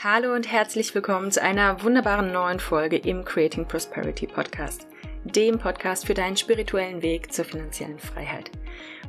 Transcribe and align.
Hallo 0.00 0.32
und 0.32 0.46
herzlich 0.46 0.94
willkommen 0.94 1.32
zu 1.32 1.42
einer 1.42 1.82
wunderbaren 1.82 2.30
neuen 2.30 2.60
Folge 2.60 2.98
im 2.98 3.24
Creating 3.24 3.66
Prosperity 3.66 4.28
Podcast, 4.28 4.86
dem 5.24 5.58
Podcast 5.58 6.06
für 6.06 6.14
deinen 6.14 6.36
spirituellen 6.36 7.02
Weg 7.02 7.32
zur 7.32 7.44
finanziellen 7.44 7.98
Freiheit. 7.98 8.48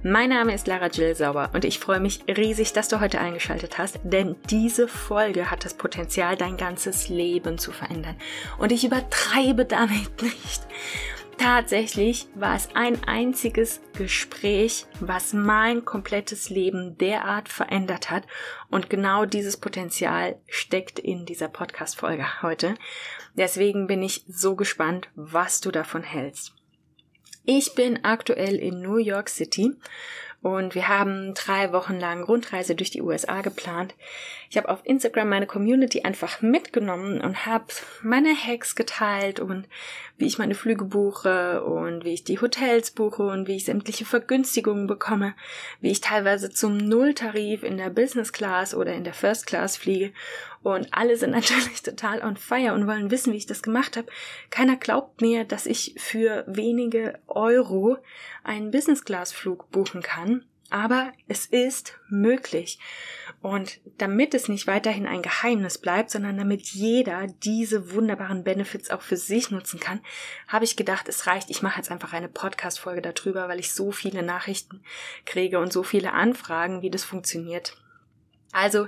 Mein 0.01 0.29
Name 0.29 0.51
ist 0.51 0.65
Lara 0.65 0.87
Jill 0.87 1.13
Sauber 1.13 1.51
und 1.53 1.63
ich 1.63 1.77
freue 1.77 1.99
mich 1.99 2.21
riesig, 2.27 2.73
dass 2.73 2.87
du 2.87 2.99
heute 3.01 3.21
eingeschaltet 3.21 3.77
hast, 3.77 3.99
denn 4.03 4.35
diese 4.49 4.87
Folge 4.87 5.51
hat 5.51 5.63
das 5.63 5.75
Potenzial, 5.75 6.35
dein 6.35 6.57
ganzes 6.57 7.07
Leben 7.07 7.59
zu 7.59 7.71
verändern. 7.71 8.15
Und 8.57 8.71
ich 8.71 8.83
übertreibe 8.83 9.65
damit 9.65 10.09
nicht. 10.23 10.63
Tatsächlich 11.39 12.27
war 12.35 12.57
es 12.57 12.67
ein 12.75 13.01
einziges 13.05 13.79
Gespräch, 13.97 14.85
was 14.99 15.31
mein 15.31 15.85
komplettes 15.85 16.49
Leben 16.49 16.97
derart 16.97 17.47
verändert 17.47 18.11
hat. 18.11 18.25
Und 18.69 18.89
genau 18.89 19.23
dieses 19.23 19.55
Potenzial 19.55 20.37
steckt 20.49 20.99
in 20.99 21.25
dieser 21.25 21.47
Podcast-Folge 21.47 22.41
heute. 22.41 22.75
Deswegen 23.35 23.87
bin 23.87 24.03
ich 24.03 24.25
so 24.27 24.57
gespannt, 24.57 25.07
was 25.15 25.61
du 25.61 25.71
davon 25.71 26.03
hältst. 26.03 26.53
Ich 27.45 27.73
bin 27.73 28.03
aktuell 28.03 28.57
in 28.57 28.81
New 28.81 28.97
York 28.97 29.29
City 29.29 29.77
und 30.41 30.75
wir 30.75 30.89
haben 30.89 31.33
drei 31.35 31.71
Wochen 31.71 31.99
lang 31.99 32.21
Rundreise 32.21 32.75
durch 32.75 32.91
die 32.91 33.01
USA 33.01 33.41
geplant. 33.41 33.95
Ich 34.49 34.57
habe 34.57 34.69
auf 34.69 34.79
Instagram 34.83 35.29
meine 35.29 35.45
Community 35.45 36.01
einfach 36.01 36.41
mitgenommen 36.41 37.21
und 37.21 37.45
habe 37.45 37.65
meine 38.01 38.35
Hacks 38.35 38.75
geteilt 38.75 39.39
und 39.39 39.67
wie 40.17 40.25
ich 40.25 40.39
meine 40.39 40.55
Flüge 40.55 40.85
buche 40.85 41.63
und 41.63 42.03
wie 42.03 42.13
ich 42.13 42.23
die 42.23 42.41
Hotels 42.41 42.89
buche 42.91 43.23
und 43.23 43.47
wie 43.47 43.57
ich 43.57 43.65
sämtliche 43.65 44.05
Vergünstigungen 44.05 44.87
bekomme, 44.87 45.35
wie 45.81 45.91
ich 45.91 46.01
teilweise 46.01 46.49
zum 46.49 46.77
Nulltarif 46.77 47.61
in 47.61 47.77
der 47.77 47.91
Business 47.91 48.33
Class 48.33 48.73
oder 48.73 48.93
in 48.93 49.03
der 49.03 49.13
First 49.13 49.45
Class 49.45 49.77
fliege 49.77 50.13
und 50.63 50.87
alle 50.91 51.15
sind 51.17 51.31
natürlich 51.31 51.83
total 51.83 52.21
on 52.23 52.37
fire 52.37 52.73
und 52.73 52.87
wollen 52.87 53.11
wissen, 53.11 53.33
wie 53.33 53.37
ich 53.37 53.45
das 53.45 53.61
gemacht 53.61 53.97
habe. 53.97 54.07
Keiner 54.49 54.77
glaubt 54.77 55.21
mir, 55.21 55.45
dass 55.45 55.65
ich 55.65 55.95
für 55.97 56.43
wenige 56.47 57.19
Euro 57.27 57.97
einen 58.43 58.71
Business 58.71 59.05
Class 59.05 59.31
Flug 59.31 59.69
buchen 59.71 60.01
kann. 60.01 60.45
Aber 60.71 61.13
es 61.27 61.47
ist 61.47 61.97
möglich. 62.09 62.77
Und 63.41 63.79
damit 63.97 64.33
es 64.33 64.49
nicht 64.49 64.67
weiterhin 64.67 65.07
ein 65.07 65.21
Geheimnis 65.21 65.77
bleibt, 65.77 66.11
sondern 66.11 66.37
damit 66.37 66.67
jeder 66.67 67.27
diese 67.27 67.93
wunderbaren 67.93 68.43
Benefits 68.43 68.89
auch 68.89 69.01
für 69.01 69.15
sich 69.15 69.49
nutzen 69.49 69.79
kann, 69.79 70.01
habe 70.47 70.65
ich 70.65 70.75
gedacht, 70.75 71.07
es 71.07 71.25
reicht. 71.25 71.49
Ich 71.49 71.61
mache 71.61 71.77
jetzt 71.77 71.89
einfach 71.89 72.11
eine 72.11 72.27
Podcast-Folge 72.27 73.01
darüber, 73.01 73.47
weil 73.47 73.59
ich 73.59 73.71
so 73.71 73.91
viele 73.91 74.23
Nachrichten 74.23 74.83
kriege 75.25 75.59
und 75.59 75.71
so 75.71 75.83
viele 75.83 76.11
Anfragen, 76.11 76.81
wie 76.81 76.89
das 76.89 77.05
funktioniert. 77.05 77.77
Also 78.51 78.87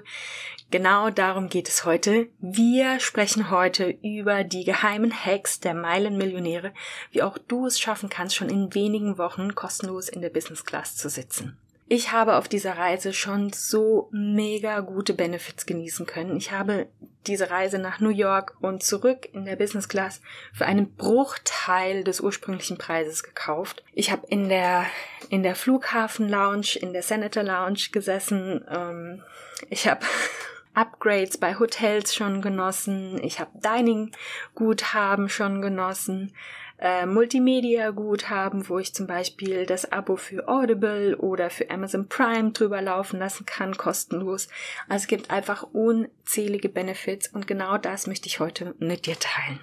genau 0.70 1.10
darum 1.12 1.48
geht 1.48 1.70
es 1.70 1.86
heute. 1.86 2.28
Wir 2.40 3.00
sprechen 3.00 3.52
heute 3.52 3.96
über 4.04 4.44
die 4.44 4.66
geheimen 4.66 5.14
Hacks 5.14 5.62
der 5.62 5.76
Meilenmillionäre, 5.76 6.74
wie 7.12 7.22
auch 7.22 7.38
du 7.38 7.68
es 7.68 7.80
schaffen 7.80 8.10
kannst, 8.10 8.36
schon 8.36 8.50
in 8.50 8.74
wenigen 8.74 9.18
Wochen 9.18 9.56
kostenlos 9.56 10.10
in 10.10 10.22
der 10.22 10.30
Business 10.30 10.66
Class 10.66 10.98
zu 10.98 11.10
sitzen. 11.10 11.58
Ich 11.94 12.14
habe 12.14 12.38
auf 12.38 12.48
dieser 12.48 12.78
Reise 12.78 13.12
schon 13.12 13.52
so 13.52 14.08
mega 14.14 14.80
gute 14.80 15.14
Benefits 15.14 15.66
genießen 15.66 16.06
können. 16.06 16.38
Ich 16.38 16.54
habe 16.54 16.88
diese 17.28 17.52
Reise 17.52 17.80
nach 17.80 18.00
New 18.00 18.12
York 18.12 18.56
und 18.62 18.82
zurück 18.82 19.28
in 19.34 19.44
der 19.44 19.58
Business 19.58 19.90
Class 19.90 20.22
für 20.54 20.66
einen 20.66 20.96
Bruchteil 20.96 22.06
des 22.06 22.22
ursprünglichen 22.22 22.78
Preises 22.78 23.24
gekauft. 23.24 23.84
Ich 23.92 24.10
habe 24.10 24.26
in 24.30 24.48
der 24.48 24.86
in 25.28 25.44
der 25.44 25.54
Flughafen 25.54 26.30
Lounge, 26.30 26.78
in 26.80 26.94
der 26.94 27.04
Senator 27.04 27.44
Lounge 27.44 27.90
gesessen. 27.92 28.64
Ähm, 28.70 29.22
ich 29.70 29.86
habe 29.86 30.06
Upgrades 30.74 31.40
bei 31.40 31.60
Hotels 31.60 32.16
schon 32.16 32.42
genossen. 32.42 33.22
Ich 33.22 33.42
habe 33.42 33.52
Dining-Guthaben 33.56 35.28
schon 35.28 35.62
genossen. 35.62 36.34
Äh, 36.82 37.06
Multimedia-Guthaben, 37.06 38.68
wo 38.68 38.80
ich 38.80 38.96
zum 38.96 39.06
Beispiel 39.06 39.68
das 39.68 39.92
Abo 39.92 40.16
für 40.16 40.48
Audible 40.48 41.16
oder 41.16 41.52
für 41.52 41.70
Amazon 41.70 42.08
Prime 42.08 42.52
drüber 42.54 42.82
laufen 42.82 43.20
lassen 43.20 43.46
kann, 43.46 43.78
kostenlos. 43.78 44.48
Also 44.90 45.04
es 45.04 45.08
gibt 45.08 45.30
einfach 45.30 45.62
unzählige 45.74 46.70
Benefits 46.70 47.28
und 47.28 47.46
genau 47.46 47.78
das 47.78 48.08
möchte 48.08 48.28
ich 48.28 48.40
heute 48.40 48.74
mit 48.80 49.06
dir 49.06 49.16
teilen. 49.20 49.60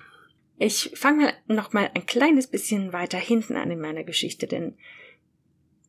Ich 0.59 0.93
fange 0.95 1.35
noch 1.49 1.73
mal 1.73 1.91
ein 1.93 2.07
kleines 2.07 2.47
bisschen 2.47 2.93
weiter 2.93 3.19
hinten 3.19 3.57
an 3.57 3.73
in 3.73 3.81
meiner 3.81 4.05
Geschichte, 4.05 4.47
denn 4.47 4.77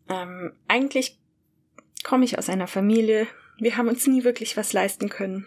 ähm, 0.10 0.54
eigentlich 0.68 1.20
komme 2.04 2.26
ich 2.26 2.40
aus 2.40 2.50
einer 2.50 2.68
Familie, 2.68 3.28
wir 3.60 3.78
haben 3.78 3.88
uns 3.88 4.08
nie 4.08 4.24
wirklich 4.24 4.58
was 4.58 4.74
leisten 4.74 5.10
können. 5.10 5.46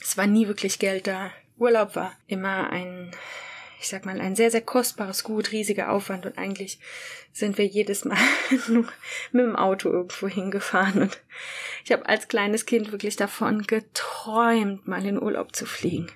Es 0.00 0.16
war 0.16 0.26
nie 0.26 0.46
wirklich 0.46 0.78
Geld 0.78 1.06
da. 1.06 1.32
Urlaub 1.58 1.96
war 1.96 2.12
immer 2.26 2.70
ein, 2.70 3.10
ich 3.80 3.88
sag 3.88 4.04
mal, 4.04 4.20
ein 4.20 4.36
sehr, 4.36 4.50
sehr 4.50 4.60
kostbares 4.60 5.24
Gut, 5.24 5.52
riesiger 5.52 5.90
Aufwand 5.90 6.26
und 6.26 6.36
eigentlich 6.36 6.78
sind 7.32 7.56
wir 7.56 7.64
jedes 7.66 8.04
Mal 8.04 8.18
nur 8.68 8.86
mit 9.32 9.44
dem 9.44 9.56
Auto 9.56 9.88
irgendwo 9.90 10.28
hingefahren 10.28 11.02
und 11.02 11.20
ich 11.84 11.92
habe 11.92 12.06
als 12.06 12.28
kleines 12.28 12.66
Kind 12.66 12.92
wirklich 12.92 13.16
davon 13.16 13.62
geträumt, 13.62 14.86
mal 14.86 15.04
in 15.06 15.20
Urlaub 15.20 15.56
zu 15.56 15.64
fliegen. 15.64 16.12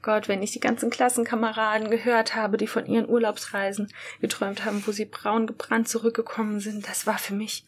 Gott, 0.00 0.28
wenn 0.28 0.42
ich 0.42 0.52
die 0.52 0.60
ganzen 0.60 0.90
Klassenkameraden 0.90 1.90
gehört 1.90 2.34
habe, 2.34 2.56
die 2.56 2.66
von 2.66 2.86
ihren 2.86 3.08
Urlaubsreisen 3.08 3.92
geträumt 4.20 4.64
haben, 4.64 4.82
wo 4.86 4.92
sie 4.92 5.06
braun 5.06 5.46
gebrannt 5.46 5.88
zurückgekommen 5.88 6.60
sind, 6.60 6.88
das 6.88 7.06
war 7.06 7.18
für 7.18 7.34
mich 7.34 7.64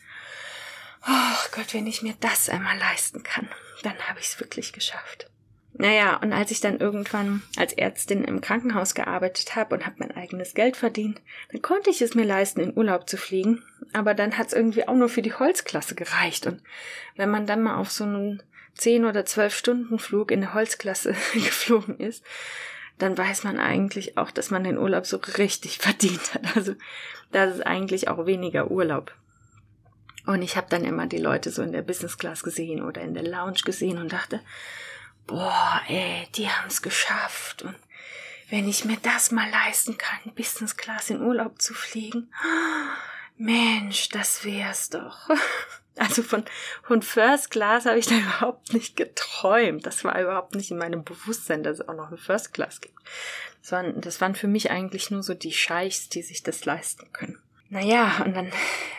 Oh 1.08 1.48
Gott, 1.52 1.72
wenn 1.72 1.86
ich 1.86 2.02
mir 2.02 2.14
das 2.20 2.48
einmal 2.48 2.76
leisten 2.78 3.22
kann, 3.22 3.48
dann 3.82 3.96
habe 4.08 4.18
ich 4.18 4.26
es 4.26 4.40
wirklich 4.40 4.72
geschafft. 4.72 5.30
Naja, 5.78 6.16
und 6.16 6.32
als 6.32 6.50
ich 6.50 6.60
dann 6.60 6.78
irgendwann 6.78 7.42
als 7.56 7.74
Ärztin 7.74 8.24
im 8.24 8.40
Krankenhaus 8.40 8.94
gearbeitet 8.94 9.56
habe 9.56 9.74
und 9.74 9.84
habe 9.84 9.96
mein 9.98 10.10
eigenes 10.10 10.54
Geld 10.54 10.76
verdient, 10.76 11.20
dann 11.52 11.60
konnte 11.60 11.90
ich 11.90 12.00
es 12.00 12.14
mir 12.14 12.24
leisten, 12.24 12.60
in 12.60 12.76
Urlaub 12.76 13.08
zu 13.08 13.18
fliegen. 13.18 13.62
Aber 13.92 14.14
dann 14.14 14.38
hat 14.38 14.48
es 14.48 14.52
irgendwie 14.54 14.88
auch 14.88 14.94
nur 14.94 15.10
für 15.10 15.22
die 15.22 15.34
Holzklasse 15.34 15.94
gereicht. 15.94 16.46
Und 16.46 16.62
wenn 17.16 17.30
man 17.30 17.46
dann 17.46 17.62
mal 17.62 17.76
auf 17.76 17.90
so 17.90 18.04
einen 18.04 18.42
10 18.74 19.04
oder 19.04 19.26
12 19.26 19.54
Stunden 19.54 19.98
Flug 19.98 20.30
in 20.30 20.40
der 20.40 20.54
Holzklasse 20.54 21.14
geflogen 21.34 21.98
ist, 21.98 22.24
dann 22.98 23.18
weiß 23.18 23.44
man 23.44 23.58
eigentlich 23.58 24.16
auch, 24.16 24.30
dass 24.30 24.50
man 24.50 24.64
den 24.64 24.78
Urlaub 24.78 25.04
so 25.04 25.18
richtig 25.36 25.78
verdient 25.78 26.32
hat. 26.34 26.56
Also 26.56 26.74
das 27.32 27.56
ist 27.56 27.66
eigentlich 27.66 28.08
auch 28.08 28.24
weniger 28.24 28.70
Urlaub. 28.70 29.12
Und 30.24 30.42
ich 30.42 30.56
habe 30.56 30.66
dann 30.70 30.84
immer 30.84 31.06
die 31.06 31.18
Leute 31.18 31.50
so 31.50 31.62
in 31.62 31.72
der 31.72 31.82
Business 31.82 32.16
Class 32.16 32.42
gesehen 32.42 32.82
oder 32.82 33.02
in 33.02 33.14
der 33.14 33.22
Lounge 33.22 33.60
gesehen 33.64 33.98
und 33.98 34.12
dachte, 34.12 34.40
boah, 35.26 35.82
ey, 35.88 36.28
die 36.34 36.48
haben's 36.48 36.82
geschafft. 36.82 37.62
Und 37.62 37.76
wenn 38.50 38.68
ich 38.68 38.84
mir 38.84 38.96
das 39.02 39.30
mal 39.30 39.48
leisten 39.50 39.98
kann, 39.98 40.34
Business 40.34 40.76
Class 40.76 41.10
in 41.10 41.22
Urlaub 41.22 41.60
zu 41.60 41.74
fliegen, 41.74 42.32
Mensch, 43.36 44.08
das 44.10 44.44
wär's 44.44 44.90
doch. 44.90 45.28
Also 45.98 46.22
von, 46.22 46.44
von 46.82 47.00
First 47.00 47.50
Class 47.50 47.86
habe 47.86 47.98
ich 47.98 48.04
da 48.04 48.16
überhaupt 48.18 48.74
nicht 48.74 48.96
geträumt. 48.96 49.86
Das 49.86 50.04
war 50.04 50.20
überhaupt 50.20 50.54
nicht 50.54 50.70
in 50.70 50.76
meinem 50.76 51.04
Bewusstsein, 51.04 51.62
dass 51.62 51.78
es 51.78 51.88
auch 51.88 51.94
noch 51.94 52.08
eine 52.08 52.18
First 52.18 52.52
Class 52.52 52.82
gibt. 52.82 52.98
Das 53.62 53.72
waren, 53.72 54.00
das 54.02 54.20
waren 54.20 54.34
für 54.34 54.46
mich 54.46 54.70
eigentlich 54.70 55.10
nur 55.10 55.22
so 55.22 55.32
die 55.32 55.54
Scheichs, 55.54 56.10
die 56.10 56.20
sich 56.20 56.42
das 56.42 56.66
leisten 56.66 57.10
können. 57.14 57.38
Naja, 57.68 58.22
und 58.24 58.34
dann 58.34 58.52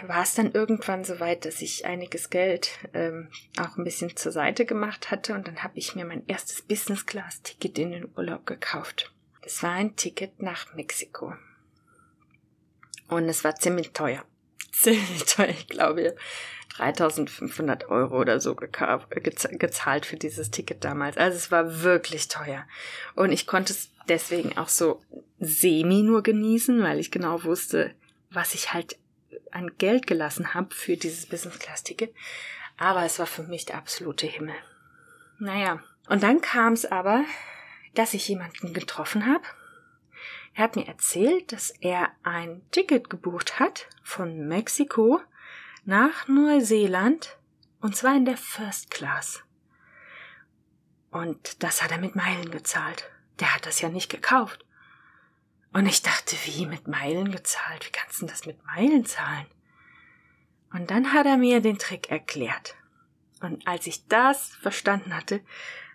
war 0.05 0.23
es 0.23 0.33
dann 0.33 0.51
irgendwann 0.51 1.05
so 1.05 1.19
weit, 1.19 1.45
dass 1.45 1.61
ich 1.61 1.85
einiges 1.85 2.29
Geld 2.29 2.71
ähm, 2.93 3.29
auch 3.57 3.77
ein 3.77 3.85
bisschen 3.85 4.15
zur 4.17 4.33
Seite 4.33 4.65
gemacht 4.65 5.09
hatte 5.09 5.33
und 5.33 5.47
dann 5.47 5.63
habe 5.63 5.77
ich 5.77 5.95
mir 5.95 6.03
mein 6.03 6.25
erstes 6.27 6.61
Business-Class-Ticket 6.63 7.77
in 7.79 7.91
den 7.91 8.09
Urlaub 8.17 8.45
gekauft. 8.45 9.13
Das 9.41 9.63
war 9.63 9.71
ein 9.71 9.95
Ticket 9.95 10.41
nach 10.41 10.73
Mexiko. 10.73 11.33
Und 13.07 13.29
es 13.29 13.45
war 13.45 13.55
ziemlich 13.55 13.93
teuer. 13.93 14.25
Ziemlich 14.73 15.23
teuer, 15.23 15.49
ich 15.49 15.67
glaube, 15.69 16.15
3500 16.75 17.89
Euro 17.89 18.19
oder 18.19 18.39
so 18.39 18.53
gezahlt 18.53 20.05
für 20.05 20.17
dieses 20.17 20.51
Ticket 20.51 20.83
damals. 20.83 21.17
Also 21.17 21.37
es 21.37 21.51
war 21.51 21.81
wirklich 21.81 22.27
teuer. 22.27 22.67
Und 23.15 23.31
ich 23.31 23.47
konnte 23.47 23.73
es 23.73 23.89
deswegen 24.09 24.57
auch 24.57 24.69
so 24.69 25.01
semi 25.39 26.03
nur 26.03 26.21
genießen, 26.21 26.83
weil 26.83 26.99
ich 26.99 27.09
genau 27.09 27.43
wusste, 27.43 27.95
was 28.29 28.53
ich 28.53 28.73
halt 28.73 28.97
an 29.51 29.77
Geld 29.77 30.07
gelassen 30.07 30.53
habe 30.53 30.73
für 30.73 30.97
dieses 30.97 31.25
Business 31.25 31.59
Class 31.59 31.83
Ticket. 31.83 32.13
Aber 32.77 33.03
es 33.03 33.19
war 33.19 33.25
für 33.25 33.43
mich 33.43 33.65
der 33.65 33.77
absolute 33.77 34.27
Himmel. 34.27 34.55
Naja, 35.39 35.83
und 36.07 36.23
dann 36.23 36.41
kam 36.41 36.73
es 36.73 36.85
aber, 36.85 37.25
dass 37.95 38.13
ich 38.13 38.27
jemanden 38.27 38.73
getroffen 38.73 39.25
habe. 39.25 39.43
Er 40.53 40.63
hat 40.63 40.75
mir 40.75 40.87
erzählt, 40.87 41.51
dass 41.51 41.69
er 41.69 42.09
ein 42.23 42.61
Ticket 42.71 43.09
gebucht 43.09 43.59
hat 43.59 43.87
von 44.03 44.47
Mexiko 44.47 45.21
nach 45.85 46.27
Neuseeland 46.27 47.37
und 47.79 47.95
zwar 47.95 48.15
in 48.15 48.25
der 48.25 48.37
First 48.37 48.89
Class. 48.89 49.43
Und 51.11 51.63
das 51.63 51.83
hat 51.83 51.91
er 51.91 51.99
mit 51.99 52.15
Meilen 52.15 52.51
gezahlt. 52.51 53.09
Der 53.39 53.53
hat 53.53 53.65
das 53.65 53.81
ja 53.81 53.89
nicht 53.89 54.09
gekauft. 54.09 54.65
Und 55.73 55.85
ich 55.85 56.01
dachte, 56.01 56.35
wie 56.45 56.65
mit 56.65 56.87
Meilen 56.87 57.31
gezahlt? 57.31 57.85
Wie 57.85 57.91
kannst 57.91 58.21
du 58.21 58.25
das 58.25 58.45
mit 58.45 58.63
Meilen 58.65 59.05
zahlen? 59.05 59.45
Und 60.73 60.91
dann 60.91 61.13
hat 61.13 61.25
er 61.25 61.37
mir 61.37 61.61
den 61.61 61.77
Trick 61.77 62.09
erklärt. 62.09 62.75
Und 63.41 63.67
als 63.67 63.87
ich 63.87 64.07
das 64.07 64.49
verstanden 64.55 65.15
hatte, 65.15 65.41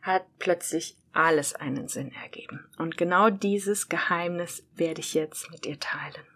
hat 0.02 0.24
plötzlich 0.38 0.96
alles 1.12 1.54
einen 1.54 1.88
Sinn 1.88 2.12
ergeben. 2.12 2.64
Und 2.78 2.96
genau 2.96 3.30
dieses 3.30 3.88
Geheimnis 3.88 4.64
werde 4.74 5.00
ich 5.00 5.14
jetzt 5.14 5.50
mit 5.50 5.64
dir 5.64 5.78
teilen. 5.78 6.26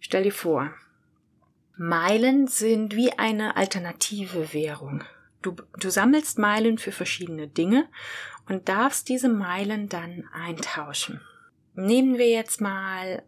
Stell 0.00 0.24
dir 0.24 0.32
vor, 0.32 0.72
Meilen 1.76 2.48
sind 2.48 2.94
wie 2.94 3.12
eine 3.12 3.56
alternative 3.56 4.52
Währung. 4.52 5.04
Du, 5.42 5.54
du 5.78 5.90
sammelst 5.90 6.38
Meilen 6.38 6.78
für 6.78 6.92
verschiedene 6.92 7.46
Dinge 7.46 7.88
und 8.48 8.68
darfst 8.68 9.08
diese 9.08 9.28
Meilen 9.28 9.88
dann 9.88 10.28
eintauschen. 10.32 11.20
Nehmen 11.80 12.18
wir 12.18 12.28
jetzt 12.28 12.60
mal 12.60 13.22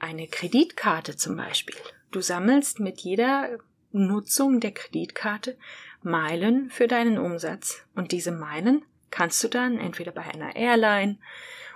eine 0.00 0.26
Kreditkarte 0.26 1.14
zum 1.14 1.36
Beispiel. 1.36 1.76
Du 2.10 2.20
sammelst 2.20 2.80
mit 2.80 3.02
jeder 3.02 3.58
Nutzung 3.92 4.58
der 4.58 4.72
Kreditkarte 4.72 5.56
Meilen 6.02 6.70
für 6.70 6.88
deinen 6.88 7.18
Umsatz 7.18 7.84
und 7.94 8.10
diese 8.10 8.32
Meilen 8.32 8.84
kannst 9.12 9.44
du 9.44 9.48
dann 9.48 9.78
entweder 9.78 10.10
bei 10.10 10.22
einer 10.22 10.56
Airline 10.56 11.18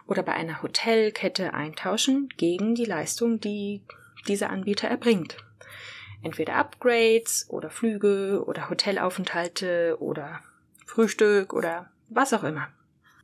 oder 0.08 0.24
bei 0.24 0.32
einer 0.32 0.60
Hotelkette 0.60 1.54
eintauschen 1.54 2.28
gegen 2.36 2.74
die 2.74 2.84
Leistung, 2.84 3.38
die 3.38 3.84
dieser 4.26 4.50
Anbieter 4.50 4.88
erbringt. 4.88 5.36
Entweder 6.24 6.56
Upgrades 6.56 7.46
oder 7.48 7.70
Flüge 7.70 8.42
oder 8.44 8.68
Hotelaufenthalte 8.68 9.98
oder 10.00 10.40
Frühstück 10.84 11.52
oder 11.52 11.92
was 12.08 12.32
auch 12.32 12.42
immer. 12.42 12.72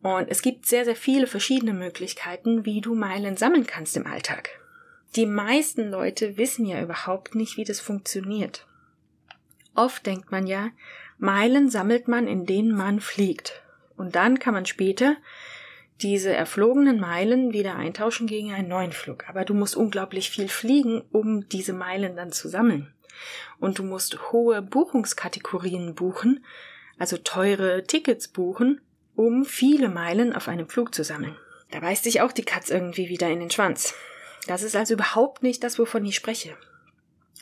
Und 0.04 0.30
es 0.30 0.42
gibt 0.42 0.66
sehr, 0.66 0.84
sehr 0.84 0.96
viele 0.96 1.26
verschiedene 1.26 1.72
Möglichkeiten, 1.72 2.66
wie 2.66 2.82
du 2.82 2.94
Meilen 2.94 3.38
sammeln 3.38 3.66
kannst 3.66 3.96
im 3.96 4.06
Alltag. 4.06 4.50
Die 5.16 5.24
meisten 5.24 5.90
Leute 5.90 6.36
wissen 6.36 6.66
ja 6.66 6.82
überhaupt 6.82 7.34
nicht, 7.34 7.56
wie 7.56 7.64
das 7.64 7.80
funktioniert. 7.80 8.66
Oft 9.74 10.04
denkt 10.04 10.30
man 10.30 10.46
ja, 10.46 10.68
Meilen 11.16 11.70
sammelt 11.70 12.06
man, 12.06 12.28
indem 12.28 12.68
man 12.68 13.00
fliegt. 13.00 13.62
Und 13.96 14.14
dann 14.14 14.38
kann 14.38 14.52
man 14.52 14.66
später 14.66 15.16
diese 16.02 16.34
erflogenen 16.34 17.00
Meilen 17.00 17.54
wieder 17.54 17.74
eintauschen 17.76 18.26
gegen 18.26 18.52
einen 18.52 18.68
neuen 18.68 18.92
Flug. 18.92 19.26
Aber 19.30 19.46
du 19.46 19.54
musst 19.54 19.74
unglaublich 19.74 20.28
viel 20.28 20.48
fliegen, 20.48 21.00
um 21.12 21.48
diese 21.48 21.72
Meilen 21.72 22.14
dann 22.14 22.30
zu 22.30 22.50
sammeln. 22.50 22.92
Und 23.58 23.78
du 23.78 23.82
musst 23.82 24.32
hohe 24.32 24.60
Buchungskategorien 24.60 25.94
buchen, 25.94 26.44
also 26.98 27.16
teure 27.16 27.84
Tickets 27.84 28.28
buchen, 28.28 28.82
um 29.16 29.44
viele 29.44 29.88
Meilen 29.88 30.34
auf 30.34 30.48
einem 30.48 30.68
Flug 30.68 30.94
zu 30.94 31.04
sammeln. 31.04 31.36
Da 31.70 31.80
beißt 31.80 32.04
sich 32.04 32.20
auch 32.20 32.32
die 32.32 32.44
Katz 32.44 32.70
irgendwie 32.70 33.08
wieder 33.08 33.28
in 33.28 33.40
den 33.40 33.50
Schwanz. 33.50 33.94
Das 34.46 34.62
ist 34.62 34.76
also 34.76 34.94
überhaupt 34.94 35.42
nicht 35.42 35.64
das, 35.64 35.78
wovon 35.78 36.04
ich 36.04 36.16
spreche. 36.16 36.56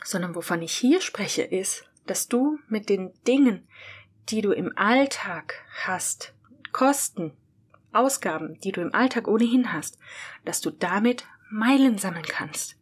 Sondern 0.04 0.34
wovon 0.34 0.62
ich 0.62 0.72
hier 0.72 1.00
spreche, 1.00 1.42
ist, 1.42 1.84
dass 2.06 2.28
du 2.28 2.58
mit 2.68 2.88
den 2.88 3.12
Dingen, 3.26 3.66
die 4.28 4.40
du 4.40 4.52
im 4.52 4.76
Alltag 4.76 5.54
hast, 5.84 6.34
Kosten, 6.72 7.32
Ausgaben, 7.92 8.58
die 8.60 8.72
du 8.72 8.80
im 8.80 8.94
Alltag 8.94 9.28
ohnehin 9.28 9.72
hast, 9.72 9.98
dass 10.44 10.60
du 10.60 10.70
damit 10.70 11.26
Meilen 11.50 11.98
sammeln 11.98 12.24
kannst. 12.24 12.76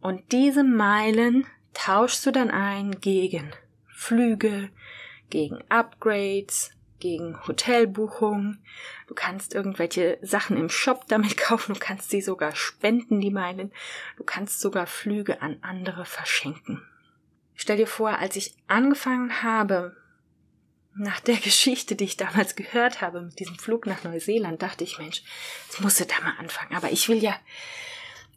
Und 0.00 0.32
diese 0.32 0.64
Meilen 0.64 1.46
tauschst 1.72 2.26
du 2.26 2.30
dann 2.30 2.50
ein 2.50 3.00
gegen 3.00 3.52
Flüge, 3.88 4.70
gegen 5.30 5.58
Upgrades, 5.70 6.72
gegen 7.00 7.38
Hotelbuchungen. 7.46 8.62
Du 9.06 9.14
kannst 9.14 9.54
irgendwelche 9.54 10.18
Sachen 10.22 10.56
im 10.56 10.68
Shop 10.68 11.06
damit 11.08 11.36
kaufen. 11.38 11.74
Du 11.74 11.80
kannst 11.80 12.10
sie 12.10 12.20
sogar 12.20 12.54
spenden, 12.54 13.20
die 13.20 13.30
Meilen. 13.30 13.72
Du 14.16 14.24
kannst 14.24 14.60
sogar 14.60 14.86
Flüge 14.86 15.42
an 15.42 15.58
andere 15.62 16.04
verschenken. 16.04 16.82
Stell 17.54 17.76
dir 17.76 17.86
vor, 17.86 18.18
als 18.18 18.36
ich 18.36 18.54
angefangen 18.68 19.42
habe, 19.42 19.96
nach 20.94 21.20
der 21.20 21.36
Geschichte, 21.48 21.96
die 21.96 22.04
ich 22.04 22.16
damals 22.16 22.56
gehört 22.56 23.00
habe 23.00 23.22
mit 23.22 23.38
diesem 23.38 23.58
Flug 23.58 23.86
nach 23.86 24.04
Neuseeland, 24.04 24.62
dachte 24.62 24.84
ich, 24.84 24.98
Mensch, 24.98 25.22
jetzt 25.66 25.80
musst 25.80 26.00
du 26.00 26.04
da 26.04 26.20
mal 26.22 26.34
anfangen. 26.38 26.74
Aber 26.74 26.90
ich 26.90 27.08
will 27.08 27.22
ja, 27.22 27.36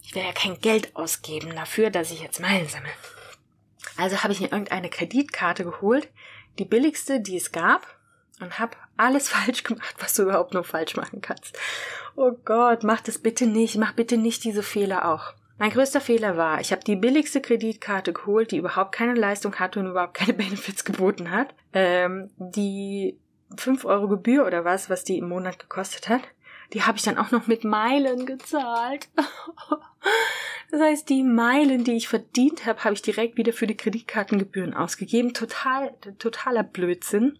ich 0.01 0.15
will 0.15 0.23
ja 0.23 0.31
kein 0.31 0.59
Geld 0.59 0.95
ausgeben 0.95 1.55
dafür, 1.55 1.89
dass 1.89 2.11
ich 2.11 2.21
jetzt 2.21 2.39
Meilen 2.39 2.67
sammle. 2.67 2.91
Also 3.97 4.23
habe 4.23 4.33
ich 4.33 4.39
mir 4.39 4.51
irgendeine 4.51 4.89
Kreditkarte 4.89 5.63
geholt, 5.63 6.09
die 6.59 6.65
billigste, 6.65 7.19
die 7.19 7.37
es 7.37 7.51
gab, 7.51 7.85
und 8.41 8.59
habe 8.59 8.75
alles 8.97 9.29
falsch 9.33 9.63
gemacht, 9.63 9.95
was 9.99 10.13
du 10.13 10.23
überhaupt 10.23 10.53
nur 10.53 10.63
falsch 10.63 10.95
machen 10.95 11.21
kannst. 11.21 11.57
Oh 12.15 12.31
Gott, 12.45 12.83
mach 12.83 13.01
das 13.01 13.19
bitte 13.19 13.45
nicht, 13.45 13.77
mach 13.77 13.93
bitte 13.93 14.17
nicht 14.17 14.43
diese 14.43 14.63
Fehler 14.63 15.07
auch. 15.07 15.33
Mein 15.57 15.69
größter 15.69 16.01
Fehler 16.01 16.38
war, 16.38 16.59
ich 16.59 16.71
habe 16.71 16.83
die 16.83 16.95
billigste 16.95 17.39
Kreditkarte 17.39 18.13
geholt, 18.13 18.51
die 18.51 18.57
überhaupt 18.57 18.93
keine 18.93 19.13
Leistung 19.13 19.55
hatte 19.55 19.79
und 19.79 19.88
überhaupt 19.88 20.15
keine 20.15 20.33
Benefits 20.33 20.83
geboten 20.83 21.31
hat. 21.31 21.53
Ähm, 21.73 22.31
die 22.38 23.17
5 23.57 23.85
Euro 23.85 24.07
Gebühr 24.07 24.45
oder 24.45 24.65
was, 24.65 24.89
was 24.89 25.03
die 25.03 25.17
im 25.17 25.29
Monat 25.29 25.59
gekostet 25.59 26.09
hat, 26.09 26.21
die 26.73 26.83
habe 26.83 26.97
ich 26.97 27.03
dann 27.03 27.18
auch 27.18 27.31
noch 27.31 27.47
mit 27.47 27.63
Meilen 27.63 28.25
gezahlt. 28.25 29.09
das 30.71 30.81
heißt, 30.81 31.09
die 31.09 31.23
Meilen, 31.23 31.83
die 31.83 31.94
ich 31.94 32.07
verdient 32.07 32.65
habe, 32.65 32.83
habe 32.83 32.94
ich 32.94 33.01
direkt 33.01 33.38
wieder 33.38 33.53
für 33.53 33.68
die 33.68 33.75
Kreditkartengebühren 33.75 34.73
ausgegeben. 34.73 35.33
Total, 35.33 35.94
totaler 36.18 36.63
Blödsinn. 36.63 37.39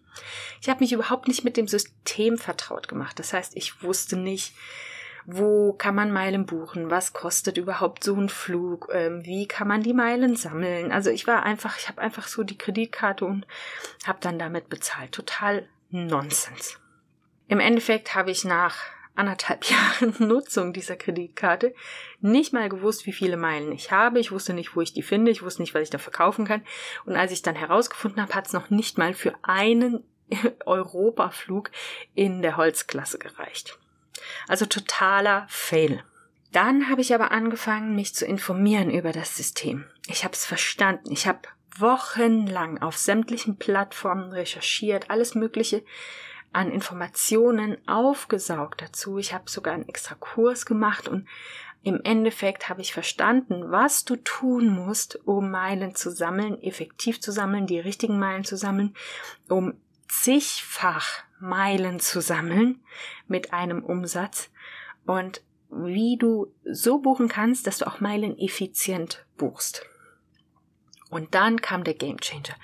Ich 0.60 0.68
habe 0.68 0.80
mich 0.80 0.92
überhaupt 0.92 1.28
nicht 1.28 1.44
mit 1.44 1.56
dem 1.56 1.68
System 1.68 2.36
vertraut 2.36 2.88
gemacht. 2.88 3.18
Das 3.18 3.32
heißt, 3.32 3.56
ich 3.56 3.82
wusste 3.82 4.16
nicht, 4.16 4.54
wo 5.24 5.72
kann 5.72 5.94
man 5.94 6.12
Meilen 6.12 6.46
buchen, 6.46 6.90
was 6.90 7.12
kostet 7.12 7.56
überhaupt 7.56 8.04
so 8.04 8.16
ein 8.16 8.28
Flug, 8.28 8.88
ähm, 8.92 9.24
wie 9.24 9.46
kann 9.46 9.68
man 9.68 9.82
die 9.82 9.94
Meilen 9.94 10.36
sammeln. 10.36 10.90
Also 10.90 11.10
ich 11.10 11.26
war 11.26 11.44
einfach, 11.44 11.78
ich 11.78 11.88
habe 11.88 12.00
einfach 12.00 12.26
so 12.26 12.42
die 12.42 12.58
Kreditkarte 12.58 13.24
und 13.24 13.46
habe 14.04 14.18
dann 14.20 14.38
damit 14.38 14.68
bezahlt. 14.68 15.12
Total 15.12 15.68
Nonsens. 15.90 16.78
Im 17.48 17.60
Endeffekt 17.60 18.14
habe 18.14 18.30
ich 18.30 18.44
nach 18.44 18.76
anderthalb 19.14 19.64
Jahren 19.70 20.14
Nutzung 20.18 20.72
dieser 20.72 20.96
Kreditkarte 20.96 21.74
nicht 22.20 22.52
mal 22.52 22.68
gewusst, 22.68 23.06
wie 23.06 23.12
viele 23.12 23.36
Meilen 23.36 23.72
ich 23.72 23.90
habe. 23.90 24.20
Ich 24.20 24.32
wusste 24.32 24.54
nicht, 24.54 24.76
wo 24.76 24.80
ich 24.80 24.92
die 24.92 25.02
finde. 25.02 25.30
Ich 25.30 25.42
wusste 25.42 25.62
nicht, 25.62 25.74
was 25.74 25.82
ich 25.82 25.90
da 25.90 25.98
verkaufen 25.98 26.44
kann. 26.44 26.62
Und 27.04 27.16
als 27.16 27.32
ich 27.32 27.42
dann 27.42 27.56
herausgefunden 27.56 28.22
habe, 28.22 28.34
hat 28.34 28.46
es 28.46 28.52
noch 28.52 28.70
nicht 28.70 28.98
mal 28.98 29.14
für 29.14 29.34
einen 29.42 30.04
Europaflug 30.66 31.70
in 32.14 32.42
der 32.42 32.56
Holzklasse 32.56 33.18
gereicht. 33.18 33.78
Also 34.48 34.66
totaler 34.66 35.46
Fail. 35.48 36.02
Dann 36.52 36.90
habe 36.90 37.00
ich 37.00 37.14
aber 37.14 37.30
angefangen, 37.30 37.94
mich 37.94 38.14
zu 38.14 38.26
informieren 38.26 38.90
über 38.90 39.12
das 39.12 39.36
System. 39.36 39.86
Ich 40.06 40.22
habe 40.22 40.34
es 40.34 40.44
verstanden. 40.44 41.10
Ich 41.10 41.26
habe 41.26 41.40
wochenlang 41.78 42.82
auf 42.82 42.98
sämtlichen 42.98 43.56
Plattformen 43.56 44.32
recherchiert, 44.32 45.10
alles 45.10 45.34
Mögliche 45.34 45.82
an 46.52 46.70
Informationen 46.70 47.76
aufgesaugt 47.86 48.82
dazu. 48.82 49.18
Ich 49.18 49.32
habe 49.32 49.50
sogar 49.50 49.74
einen 49.74 49.88
extra 49.88 50.14
Kurs 50.14 50.66
gemacht 50.66 51.08
und 51.08 51.26
im 51.82 52.00
Endeffekt 52.04 52.68
habe 52.68 52.80
ich 52.80 52.92
verstanden, 52.92 53.70
was 53.72 54.04
du 54.04 54.16
tun 54.16 54.68
musst, 54.68 55.18
um 55.26 55.50
Meilen 55.50 55.94
zu 55.94 56.10
sammeln, 56.10 56.62
effektiv 56.62 57.20
zu 57.20 57.32
sammeln, 57.32 57.66
die 57.66 57.80
richtigen 57.80 58.18
Meilen 58.18 58.44
zu 58.44 58.56
sammeln, 58.56 58.94
um 59.48 59.74
zigfach 60.08 61.24
Meilen 61.40 61.98
zu 61.98 62.20
sammeln 62.20 62.80
mit 63.26 63.52
einem 63.52 63.82
Umsatz 63.82 64.50
und 65.06 65.42
wie 65.70 66.16
du 66.18 66.54
so 66.64 66.98
buchen 66.98 67.28
kannst, 67.28 67.66
dass 67.66 67.78
du 67.78 67.86
auch 67.86 68.00
Meilen 68.00 68.38
effizient 68.38 69.24
buchst. 69.36 69.86
Und 71.10 71.34
dann 71.34 71.60
kam 71.60 71.82
der 71.82 71.94
Game 71.94 72.20
Changer. 72.20 72.54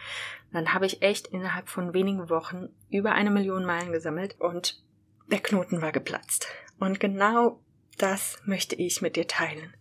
Dann 0.52 0.72
habe 0.72 0.86
ich 0.86 1.02
echt 1.02 1.28
innerhalb 1.28 1.68
von 1.68 1.92
wenigen 1.92 2.30
Wochen 2.30 2.68
über 2.90 3.12
eine 3.12 3.30
Million 3.30 3.64
Meilen 3.64 3.92
gesammelt 3.92 4.36
und 4.38 4.82
der 5.30 5.40
Knoten 5.40 5.82
war 5.82 5.92
geplatzt. 5.92 6.46
Und 6.78 7.00
genau 7.00 7.60
das 7.98 8.38
möchte 8.44 8.76
ich 8.76 9.02
mit 9.02 9.16
dir 9.16 9.26
teilen. 9.26 9.74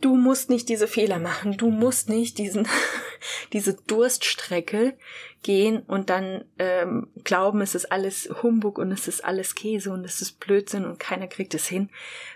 Du 0.00 0.16
musst 0.16 0.50
nicht 0.50 0.68
diese 0.68 0.86
Fehler 0.86 1.18
machen. 1.18 1.56
Du 1.56 1.70
musst 1.70 2.10
nicht 2.10 2.36
diesen, 2.36 2.68
diese 3.54 3.74
Durststrecke 3.74 4.98
gehen 5.42 5.80
und 5.80 6.10
dann 6.10 6.44
ähm, 6.58 7.10
glauben, 7.22 7.62
es 7.62 7.74
ist 7.74 7.90
alles 7.90 8.28
Humbug 8.42 8.78
und 8.78 8.92
es 8.92 9.08
ist 9.08 9.24
alles 9.24 9.54
Käse 9.54 9.92
und 9.92 10.04
es 10.04 10.20
ist 10.20 10.40
Blödsinn 10.40 10.84
und 10.84 10.98
keiner 10.98 11.26
kriegt 11.26 11.54
es 11.54 11.66
hin, 11.66 11.88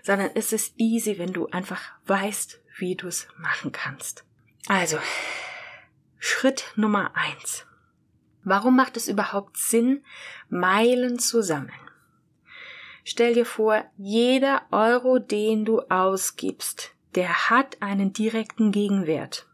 sondern 0.03 0.31
es 0.35 0.53
ist 0.53 0.75
easy, 0.79 1.19
wenn 1.19 1.33
du 1.33 1.49
einfach 1.49 1.83
weißt, 2.07 2.61
wie 2.79 2.95
du 2.95 3.09
es 3.09 3.29
machen 3.37 3.73
kannst. 3.73 4.25
Also, 4.69 4.99
Schritt 6.19 6.65
Nummer 6.75 7.13
eins. 7.15 7.65
Warum 8.43 8.77
macht 8.77 8.97
es 8.97 9.09
überhaupt 9.09 9.57
Sinn, 9.57 10.05
Meilen 10.49 11.19
zu 11.19 11.43
sammeln? 11.43 11.73
Stell 13.05 13.35
dir 13.35 13.47
vor, 13.47 13.85
jeder 13.97 14.63
Euro, 14.71 15.19
den 15.19 15.65
du 15.65 15.81
ausgibst, 15.83 16.93
der 17.15 17.51
hat 17.51 17.81
einen 17.81 18.13
direkten 18.13 18.73
Gegenwert. 18.73 19.47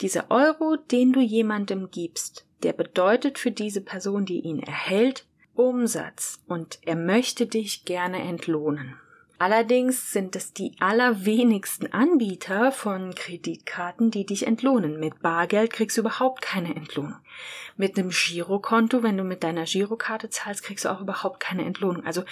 Dieser 0.00 0.30
Euro, 0.30 0.76
den 0.76 1.12
du 1.12 1.20
jemandem 1.20 1.90
gibst, 1.90 2.46
der 2.62 2.72
bedeutet 2.72 3.38
für 3.38 3.50
diese 3.50 3.80
Person, 3.80 4.24
die 4.24 4.40
ihn 4.40 4.60
erhält, 4.60 5.26
Umsatz 5.54 6.42
und 6.48 6.78
er 6.82 6.96
möchte 6.96 7.46
dich 7.46 7.84
gerne 7.84 8.22
entlohnen. 8.22 8.98
Allerdings 9.38 10.12
sind 10.12 10.36
es 10.36 10.52
die 10.52 10.72
allerwenigsten 10.78 11.92
Anbieter 11.92 12.70
von 12.70 13.14
Kreditkarten, 13.14 14.10
die 14.10 14.24
dich 14.24 14.46
entlohnen. 14.46 15.00
Mit 15.00 15.20
Bargeld 15.22 15.72
kriegst 15.72 15.96
du 15.96 16.02
überhaupt 16.02 16.40
keine 16.40 16.74
Entlohnung. 16.74 17.16
Mit 17.76 17.98
einem 17.98 18.10
Girokonto, 18.10 19.02
wenn 19.02 19.16
du 19.16 19.24
mit 19.24 19.42
deiner 19.42 19.64
Girokarte 19.64 20.30
zahlst, 20.30 20.62
kriegst 20.62 20.84
du 20.84 20.90
auch 20.90 21.00
überhaupt 21.00 21.40
keine 21.40 21.64
Entlohnung. 21.64 22.06
Also 22.06 22.22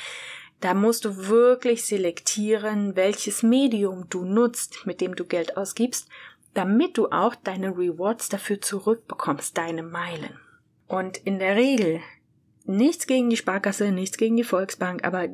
da 0.60 0.74
musst 0.74 1.04
du 1.04 1.26
wirklich 1.26 1.84
selektieren, 1.84 2.94
welches 2.94 3.42
Medium 3.42 4.08
du 4.08 4.24
nutzt, 4.24 4.86
mit 4.86 5.00
dem 5.00 5.16
du 5.16 5.24
Geld 5.24 5.56
ausgibst, 5.56 6.08
damit 6.54 6.98
du 6.98 7.10
auch 7.10 7.34
deine 7.34 7.76
Rewards 7.76 8.28
dafür 8.28 8.60
zurückbekommst, 8.60 9.58
deine 9.58 9.82
Meilen. 9.82 10.38
Und 10.86 11.16
in 11.16 11.40
der 11.40 11.56
Regel 11.56 12.00
nichts 12.66 13.06
gegen 13.06 13.30
die 13.30 13.36
Sparkasse, 13.36 13.90
nichts 13.90 14.16
gegen 14.16 14.36
die 14.36 14.44
Volksbank, 14.44 15.04
aber 15.04 15.28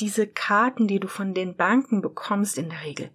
diese 0.00 0.26
Karten, 0.26 0.86
die 0.86 1.00
du 1.00 1.08
von 1.08 1.34
den 1.34 1.56
Banken 1.56 2.02
bekommst 2.02 2.58
in 2.58 2.70
der 2.70 2.82
Regel, 2.82 3.10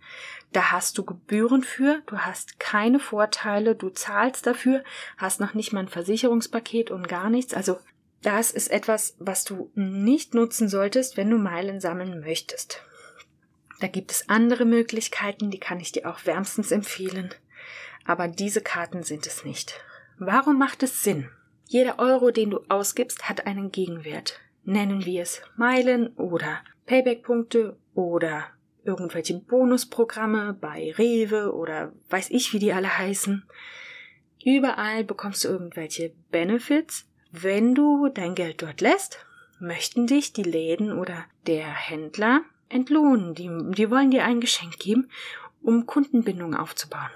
da 0.53 0.71
hast 0.71 0.97
du 0.97 1.05
Gebühren 1.05 1.63
für, 1.63 2.01
du 2.07 2.17
hast 2.17 2.59
keine 2.59 2.99
Vorteile, 2.99 3.75
du 3.75 3.89
zahlst 3.89 4.45
dafür, 4.45 4.83
hast 5.17 5.39
noch 5.39 5.53
nicht 5.53 5.71
mal 5.71 5.81
ein 5.81 5.87
Versicherungspaket 5.87 6.91
und 6.91 7.07
gar 7.07 7.29
nichts. 7.29 7.53
Also 7.53 7.79
das 8.21 8.51
ist 8.51 8.69
etwas, 8.69 9.15
was 9.19 9.43
du 9.43 9.71
nicht 9.75 10.33
nutzen 10.33 10.67
solltest, 10.67 11.17
wenn 11.17 11.29
du 11.29 11.37
Meilen 11.37 11.79
sammeln 11.79 12.19
möchtest. 12.19 12.83
Da 13.79 13.87
gibt 13.87 14.11
es 14.11 14.29
andere 14.29 14.65
Möglichkeiten, 14.65 15.49
die 15.49 15.59
kann 15.59 15.79
ich 15.79 15.91
dir 15.91 16.07
auch 16.09 16.25
wärmstens 16.25 16.71
empfehlen. 16.71 17.33
Aber 18.05 18.27
diese 18.27 18.61
Karten 18.61 19.03
sind 19.03 19.25
es 19.25 19.43
nicht. 19.43 19.79
Warum 20.19 20.59
macht 20.59 20.83
es 20.83 21.03
Sinn? 21.03 21.29
Jeder 21.71 21.99
Euro, 21.99 22.31
den 22.31 22.49
du 22.49 22.59
ausgibst, 22.67 23.29
hat 23.29 23.47
einen 23.47 23.71
Gegenwert. 23.71 24.41
Nennen 24.65 25.05
wir 25.05 25.21
es 25.21 25.41
Meilen 25.55 26.07
oder 26.17 26.59
Payback-Punkte 26.85 27.77
oder 27.93 28.47
irgendwelche 28.83 29.39
Bonusprogramme 29.39 30.51
bei 30.59 30.93
Rewe 30.97 31.55
oder 31.55 31.93
weiß 32.09 32.29
ich, 32.31 32.51
wie 32.51 32.59
die 32.59 32.73
alle 32.73 32.97
heißen. 32.97 33.43
Überall 34.43 35.05
bekommst 35.05 35.45
du 35.45 35.47
irgendwelche 35.47 36.11
Benefits, 36.29 37.07
wenn 37.31 37.73
du 37.73 38.09
dein 38.09 38.35
Geld 38.35 38.61
dort 38.61 38.81
lässt, 38.81 39.25
möchten 39.61 40.07
dich 40.07 40.33
die 40.33 40.43
Läden 40.43 40.91
oder 40.91 41.23
der 41.47 41.67
Händler 41.67 42.41
entlohnen. 42.67 43.33
Die, 43.33 43.49
die 43.77 43.89
wollen 43.89 44.11
dir 44.11 44.25
ein 44.25 44.41
Geschenk 44.41 44.77
geben, 44.77 45.09
um 45.61 45.85
Kundenbindung 45.85 46.53
aufzubauen. 46.53 47.11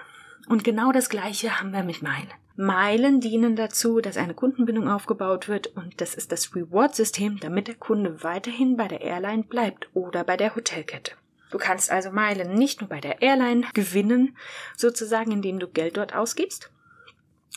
Und 0.47 0.63
genau 0.63 0.93
das 0.93 1.09
Gleiche 1.09 1.59
haben 1.59 1.73
wir 1.73 1.83
mit 1.83 2.01
Meilen. 2.01 2.31
Meilen 2.57 3.19
dienen 3.19 3.55
dazu, 3.57 3.99
dass 3.99 4.15
eine 4.15 4.33
Kundenbindung 4.33 4.87
aufgebaut 4.87 5.49
wird 5.49 5.67
und 5.67 5.99
das 5.99 6.15
ist 6.15 6.31
das 6.31 6.55
Reward-System, 6.55 7.39
damit 7.41 7.67
der 7.67 7.75
Kunde 7.75 8.23
weiterhin 8.23 8.77
bei 8.77 8.87
der 8.87 9.01
Airline 9.01 9.43
bleibt 9.43 9.89
oder 9.93 10.23
bei 10.23 10.37
der 10.37 10.55
Hotelkette. 10.55 11.13
Du 11.51 11.57
kannst 11.57 11.91
also 11.91 12.11
Meilen 12.11 12.53
nicht 12.53 12.81
nur 12.81 12.89
bei 12.89 13.01
der 13.01 13.21
Airline 13.21 13.65
gewinnen, 13.73 14.37
sozusagen 14.75 15.31
indem 15.31 15.59
du 15.59 15.67
Geld 15.67 15.97
dort 15.97 16.15
ausgibst, 16.15 16.71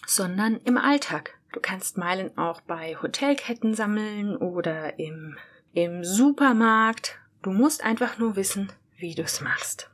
sondern 0.06 0.56
im 0.64 0.76
Alltag. 0.76 1.38
Du 1.52 1.60
kannst 1.60 1.96
Meilen 1.96 2.36
auch 2.36 2.60
bei 2.60 2.96
Hotelketten 3.00 3.74
sammeln 3.74 4.36
oder 4.36 4.98
im, 4.98 5.36
im 5.72 6.04
Supermarkt. 6.04 7.18
Du 7.42 7.50
musst 7.50 7.84
einfach 7.84 8.18
nur 8.18 8.36
wissen, 8.36 8.72
wie 8.96 9.14
du 9.14 9.22
es 9.22 9.40
machst. 9.40 9.90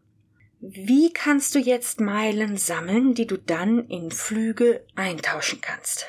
Wie 0.67 1.13
kannst 1.13 1.55
du 1.55 1.59
jetzt 1.59 2.01
Meilen 2.01 2.57
sammeln, 2.57 3.13
die 3.13 3.27
du 3.27 3.37
dann 3.37 3.87
in 3.89 4.11
Flüge 4.11 4.83
eintauschen 4.95 5.61
kannst? 5.61 6.07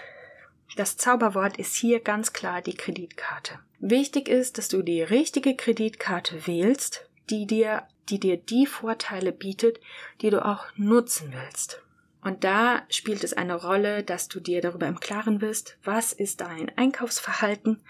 Das 0.78 0.96
Zauberwort 0.96 1.58
ist 1.58 1.76
hier 1.76 2.00
ganz 2.00 2.32
klar 2.32 2.62
die 2.62 2.74
Kreditkarte. 2.74 3.60
Wichtig 3.80 4.30
ist, 4.30 4.58
dass 4.58 4.70
du 4.70 4.82
die 4.82 5.02
richtige 5.02 5.58
Kreditkarte 5.58 6.48
wählst, 6.48 7.10
die 7.30 7.48
dir, 7.48 7.84
die 8.08 8.18
dir 8.18 8.38
die 8.38 8.66
Vorteile 8.66 9.34
bietet, 9.34 9.82
die 10.22 10.30
du 10.30 10.46
auch 10.46 10.68
nutzen 10.78 11.34
willst. 11.34 11.82
Und 12.22 12.46
da 12.46 12.84
spielt 12.88 13.26
es 13.26 13.34
eine 13.34 13.56
Rolle, 13.56 14.04
dass 14.04 14.30
du 14.30 14.40
dir 14.40 14.62
darüber 14.62 14.88
im 14.88 15.02
Klaren 15.02 15.40
bist, 15.40 15.78
was 15.84 16.14
ist 16.14 16.40
dein 16.40 16.72
Einkaufsverhalten, 16.78 17.82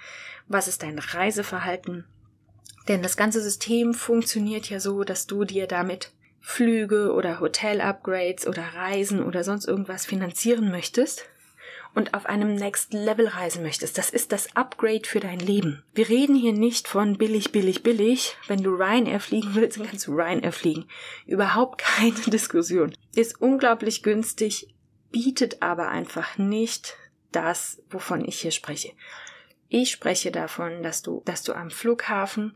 was 0.47 0.67
ist 0.67 0.81
dein 0.81 0.97
Reiseverhalten. 0.97 2.05
Denn 2.87 3.03
das 3.03 3.17
ganze 3.17 3.39
System 3.43 3.93
funktioniert 3.93 4.67
ja 4.71 4.79
so, 4.79 5.03
dass 5.03 5.27
du 5.27 5.43
dir 5.43 5.67
damit 5.67 6.11
Flüge 6.47 7.11
oder 7.11 7.39
Hotel-Upgrades 7.39 8.45
oder 8.45 8.61
Reisen 8.75 9.23
oder 9.23 9.43
sonst 9.43 9.65
irgendwas 9.65 10.05
finanzieren 10.05 10.69
möchtest 10.69 11.25
und 11.95 12.13
auf 12.13 12.27
einem 12.27 12.53
Next 12.53 12.93
Level 12.93 13.27
reisen 13.27 13.63
möchtest. 13.63 13.97
Das 13.97 14.11
ist 14.11 14.31
das 14.31 14.55
Upgrade 14.55 15.07
für 15.07 15.19
dein 15.19 15.39
Leben. 15.39 15.83
Wir 15.95 16.07
reden 16.07 16.35
hier 16.35 16.53
nicht 16.53 16.87
von 16.87 17.17
billig, 17.17 17.51
billig, 17.51 17.81
billig. 17.81 18.37
Wenn 18.47 18.61
du 18.61 18.75
Ryanair 18.75 19.19
fliegen 19.19 19.55
willst, 19.55 19.79
dann 19.79 19.87
kannst 19.87 20.05
du 20.05 20.11
Ryanair 20.11 20.51
fliegen. 20.51 20.85
Überhaupt 21.25 21.79
keine 21.79 22.11
Diskussion. 22.27 22.95
Ist 23.15 23.41
unglaublich 23.41 24.03
günstig, 24.03 24.67
bietet 25.11 25.63
aber 25.63 25.89
einfach 25.89 26.37
nicht 26.37 26.95
das, 27.31 27.81
wovon 27.89 28.23
ich 28.23 28.39
hier 28.39 28.51
spreche. 28.51 28.91
Ich 29.67 29.89
spreche 29.89 30.31
davon, 30.31 30.83
dass 30.83 31.01
du, 31.01 31.23
dass 31.25 31.41
du 31.41 31.53
am 31.53 31.71
Flughafen 31.71 32.55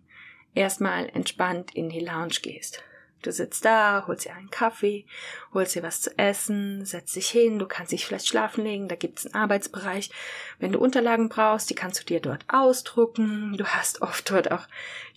erstmal 0.54 1.10
entspannt 1.10 1.74
in 1.74 1.90
die 1.90 2.02
Lounge 2.02 2.36
gehst. 2.44 2.84
Du 3.22 3.32
sitzt 3.34 3.66
da, 3.66 4.06
holst 4.08 4.26
dir 4.26 4.34
einen 4.34 4.50
Kaffee, 4.50 5.06
holst 5.54 5.76
dir 5.76 5.84
was 5.84 6.00
zu 6.00 6.18
essen, 6.18 6.86
setzt 6.86 7.16
dich 7.18 7.30
hin, 7.30 7.60
du 7.60 7.66
kannst 7.66 7.92
dich 7.92 8.06
vielleicht 8.06 8.28
schlafen 8.28 8.64
legen, 8.64 8.88
da 8.88 8.96
gibt's 8.96 9.26
einen 9.26 9.36
Arbeitsbereich. 9.36 10.10
Wenn 10.60 10.72
du 10.72 10.80
Unterlagen 10.80 11.28
brauchst, 11.28 11.70
die 11.70 11.76
kannst 11.76 12.00
du 12.00 12.06
dir 12.06 12.22
dort 12.22 12.46
ausdrucken. 12.48 13.56
Du 13.58 13.66
hast 13.66 14.02
oft 14.02 14.32
dort 14.32 14.52
auch 14.52 14.68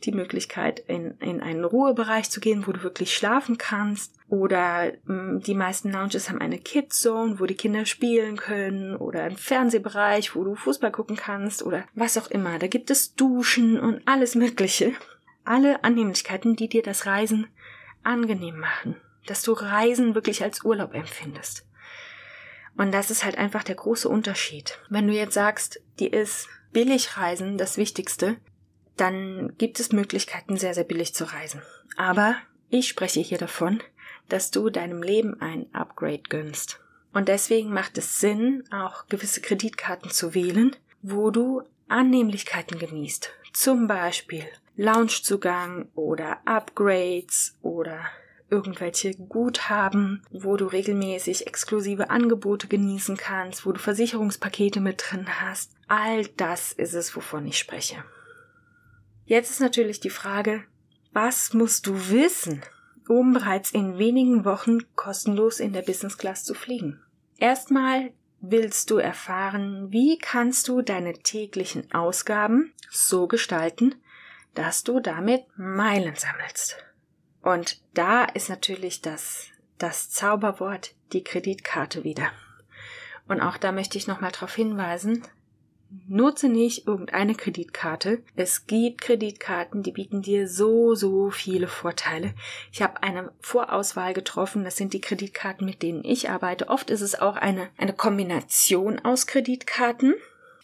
die 0.03 0.13
Möglichkeit, 0.13 0.81
in, 0.81 1.17
in 1.19 1.41
einen 1.41 1.65
Ruhebereich 1.65 2.29
zu 2.29 2.41
gehen, 2.41 2.67
wo 2.67 2.73
du 2.73 2.83
wirklich 2.83 3.15
schlafen 3.15 3.57
kannst. 3.57 4.15
Oder 4.29 4.93
mh, 5.05 5.15
mm, 5.15 5.41
die 5.43 5.55
meisten 5.55 5.93
Lounges 5.93 6.29
haben 6.29 6.41
eine 6.41 6.59
Kids 6.59 7.01
Zone, 7.01 7.39
wo 7.39 7.47
die 7.47 7.55
Kinder 7.55 7.87
spielen 7.87 8.37
können. 8.37 8.97
Oder 8.97 9.23
einen 9.23 9.37
Fernsehbereich, 9.37 10.35
wo 10.35 10.43
du 10.43 10.57
Fußball 10.57 10.91
gucken 10.91 11.17
kannst. 11.17 11.63
Oder 11.63 11.85
was 11.95 12.19
auch 12.19 12.31
immer. 12.31 12.59
Da 12.59 12.67
gibt 12.67 12.91
es 12.91 13.15
Duschen 13.15 13.79
und 13.79 14.03
alles 14.07 14.35
Mögliche. 14.35 14.93
Alle 15.45 15.85
Annehmlichkeiten, 15.85 16.57
die 16.57 16.69
dir 16.69 16.83
das 16.83 17.07
Reisen 17.07 17.47
angenehm 18.05 18.59
machen, 18.59 18.97
dass 19.27 19.43
du 19.43 19.53
Reisen 19.53 20.15
wirklich 20.15 20.43
als 20.43 20.65
Urlaub 20.65 20.95
empfindest. 20.95 21.67
Und 22.77 22.93
das 22.93 23.11
ist 23.11 23.25
halt 23.25 23.37
einfach 23.37 23.65
der 23.65 23.75
große 23.75 24.09
Unterschied. 24.09 24.79
Wenn 24.89 25.07
du 25.07 25.13
jetzt 25.13 25.35
sagst, 25.35 25.81
dir 25.99 26.13
ist 26.13 26.49
Billigreisen 26.73 27.59
das 27.59 27.77
Wichtigste, 27.77 28.37
dann 28.97 29.55
gibt 29.59 29.81
es 29.81 29.93
Möglichkeiten, 29.93 30.57
sehr, 30.57 30.75
sehr 30.75 30.85
billig 30.85 31.15
zu 31.15 31.25
reisen. 31.25 31.63
Aber 31.97 32.37
ich 32.71 32.89
spreche 32.89 33.21
hier 33.21 33.39
davon, 33.39 33.83
dass 34.29 34.51
du 34.51 34.71
deinem 34.71 35.03
Leben 35.03 35.41
ein 35.41 35.67
Upgrade 35.75 36.23
gönnst. 36.29 36.81
Und 37.13 37.29
deswegen 37.29 37.73
macht 37.73 37.99
es 37.99 38.21
Sinn, 38.21 38.65
auch 38.71 39.07
gewisse 39.07 39.43
Kreditkarten 39.43 40.11
zu 40.11 40.35
wählen, 40.35 40.75
wo 41.03 41.31
du 41.31 41.63
Annehmlichkeiten 41.89 42.79
genießt. 42.79 43.31
Zum 43.53 43.87
Beispiel 43.87 44.47
Loungezugang 44.77 45.89
oder 45.95 46.39
Upgrades 46.47 47.59
oder 47.63 48.01
irgendwelche 48.53 49.15
Guthaben, 49.15 50.23
wo 50.31 50.57
du 50.57 50.67
regelmäßig 50.67 51.47
exklusive 51.47 52.11
Angebote 52.11 52.69
genießen 52.69 53.17
kannst, 53.17 53.65
wo 53.65 53.73
du 53.73 53.79
Versicherungspakete 53.79 54.81
mit 54.81 55.03
drin 55.09 55.27
hast. 55.41 55.73
All 55.89 56.27
das 56.37 56.73
ist 56.73 56.93
es, 56.93 57.17
wovon 57.17 57.47
ich 57.47 57.59
spreche. 57.59 58.05
Jetzt 59.25 59.51
ist 59.51 59.61
natürlich 59.61 60.01
die 60.01 60.11
Frage, 60.11 60.65
was 61.13 61.55
musst 61.55 61.87
du 61.87 61.95
wissen, 62.11 62.63
um 63.09 63.33
bereits 63.33 63.71
in 63.73 63.99
wenigen 63.99 64.45
Wochen 64.45 64.79
kostenlos 64.95 65.59
in 65.59 65.73
der 65.73 65.83
Business 65.83 66.19
Class 66.19 66.45
zu 66.45 66.55
fliegen? 66.55 67.01
Erstmal 67.39 68.13
willst 68.41 68.91
du 68.91 68.97
erfahren, 68.97 69.91
wie 69.91 70.19
kannst 70.19 70.69
du 70.69 70.83
deine 70.83 71.15
täglichen 71.15 71.91
Ausgaben 71.93 72.73
so 72.91 73.29
gestalten, 73.29 73.95
dass 74.55 74.85
du 74.85 75.01
damit 75.01 75.45
Meilen 75.57 76.15
sammelst. 76.15 76.77
Und 77.43 77.81
da 77.95 78.25
ist 78.25 78.49
natürlich 78.49 79.03
das, 79.03 79.47
das 79.79 80.11
Zauberwort 80.11 80.95
die 81.13 81.25
Kreditkarte 81.25 82.05
wieder. 82.05 82.31
Und 83.29 83.41
auch 83.41 83.57
da 83.57 83.73
möchte 83.73 83.99
ich 83.99 84.07
nochmal 84.07 84.33
darauf 84.33 84.55
hinweisen, 84.55 85.23
nutze 86.09 86.49
nicht 86.49 86.87
irgendeine 86.87 87.35
Kreditkarte. 87.35 88.23
Es 88.37 88.67
gibt 88.67 89.01
Kreditkarten, 89.03 89.83
die 89.83 89.93
bieten 89.93 90.23
dir 90.23 90.49
so, 90.49 90.95
so 90.95 91.31
viele 91.31 91.69
Vorteile. 91.69 92.35
Ich 92.73 92.83
habe 92.83 93.03
eine 93.03 93.33
Vorauswahl 93.41 94.15
getroffen. 94.15 94.65
Das 94.65 94.77
sind 94.77 94.93
die 94.93 95.01
Kreditkarten, 95.01 95.67
mit 95.67 95.83
denen 95.83 96.05
ich 96.05 96.31
arbeite. 96.31 96.69
Oft 96.69 96.91
ist 96.91 97.03
es 97.03 97.21
auch 97.21 97.37
eine, 97.37 97.69
eine 97.77 97.93
Kombination 97.93 98.99
aus 99.01 99.27
Kreditkarten. 99.27 100.15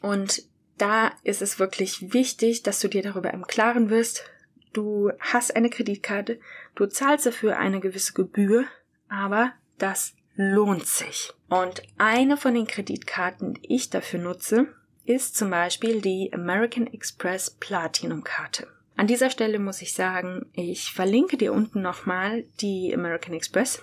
Und 0.01 0.45
da 0.79 1.13
ist 1.23 1.43
es 1.43 1.59
wirklich 1.59 2.13
wichtig, 2.13 2.63
dass 2.63 2.81
du 2.81 2.89
dir 2.89 3.03
darüber 3.03 3.33
im 3.33 3.47
Klaren 3.47 3.91
wirst, 3.91 4.25
du 4.73 5.11
hast 5.21 5.55
eine 5.55 5.71
Kreditkarte, 5.71 6.41
du 6.75 6.87
zahlst 6.87 7.27
dafür 7.27 7.59
eine 7.59 7.81
gewisse 7.81 8.13
Gebühr, 8.13 8.65
aber 9.09 9.53
das 9.79 10.15
lohnt 10.35 10.87
sich. 10.87 11.33
Und 11.49 11.83
eine 11.99 12.37
von 12.37 12.55
den 12.55 12.67
Kreditkarten, 12.67 13.55
die 13.55 13.75
ich 13.75 13.91
dafür 13.91 14.21
nutze, 14.21 14.69
ist 15.05 15.37
zum 15.37 15.51
Beispiel 15.51 16.01
die 16.01 16.31
American 16.33 16.87
Express 16.87 17.51
Platinum 17.51 18.23
Karte. 18.25 18.69
An 18.97 19.07
dieser 19.07 19.31
Stelle 19.31 19.59
muss 19.59 19.81
ich 19.81 19.95
sagen, 19.95 20.47
ich 20.53 20.93
verlinke 20.93 21.37
dir 21.37 21.53
unten 21.53 21.81
nochmal 21.81 22.45
die 22.61 22.93
American 22.95 23.33
Express. 23.33 23.81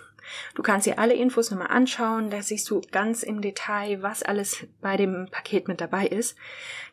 Du 0.54 0.64
kannst 0.64 0.88
dir 0.88 1.00
alle 1.00 1.14
Infos 1.14 1.52
nochmal 1.52 1.68
anschauen, 1.68 2.30
da 2.30 2.42
siehst 2.42 2.70
du 2.70 2.82
ganz 2.92 3.24
im 3.24 3.42
Detail, 3.42 4.02
was 4.02 4.24
alles 4.24 4.66
bei 4.82 4.98
dem 4.98 5.28
Paket 5.32 5.68
mit 5.68 5.82
dabei 5.82 6.08
ist. 6.08 6.36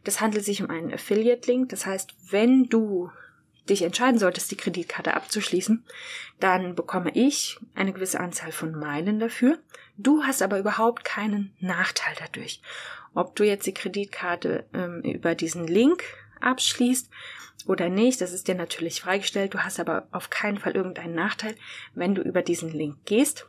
Das 0.05 0.21
handelt 0.21 0.45
sich 0.45 0.63
um 0.63 0.71
einen 0.71 0.93
Affiliate-Link, 0.93 1.69
das 1.69 1.87
heißt, 1.87 2.15
wenn 2.31 2.65
du 2.65 3.11
dich 3.69 3.83
entscheiden 3.83 4.19
solltest, 4.19 4.51
die 4.51 4.57
Kreditkarte 4.57 5.15
abzuschließen, 5.15 5.85
dann 6.41 6.75
bekomme 6.75 7.13
ich 7.15 7.59
eine 7.75 7.93
gewisse 7.93 8.21
Anzahl 8.21 8.53
von 8.53 8.73
Meilen 8.73 9.21
dafür. 9.21 9.59
Du 9.97 10.25
hast 10.25 10.43
aber 10.43 10.59
überhaupt 10.59 11.05
keinen 11.05 11.55
Nachteil 11.61 12.15
dadurch. 12.19 12.61
Ob 13.15 13.37
du 13.37 13.45
jetzt 13.45 13.67
die 13.67 13.75
Kreditkarte 13.75 14.67
ähm, 14.73 15.03
über 15.03 15.35
diesen 15.35 15.67
Link 15.67 16.03
abschließt 16.41 17.09
oder 17.69 17.89
nicht, 17.89 18.21
das 18.21 18.33
ist 18.33 18.49
dir 18.49 18.55
natürlich 18.55 19.01
freigestellt. 19.01 19.55
Du 19.55 19.61
hast 19.61 19.81
aber 19.81 20.07
auf 20.13 20.31
keinen 20.31 20.59
Fall 20.59 20.77
irgendeinen 20.77 21.15
Nachteil, 21.15 21.55
wenn 21.95 22.15
du 22.15 22.23
über 22.23 22.43
diesen 22.43 22.71
Link 22.71 23.05
gehst. 23.05 23.47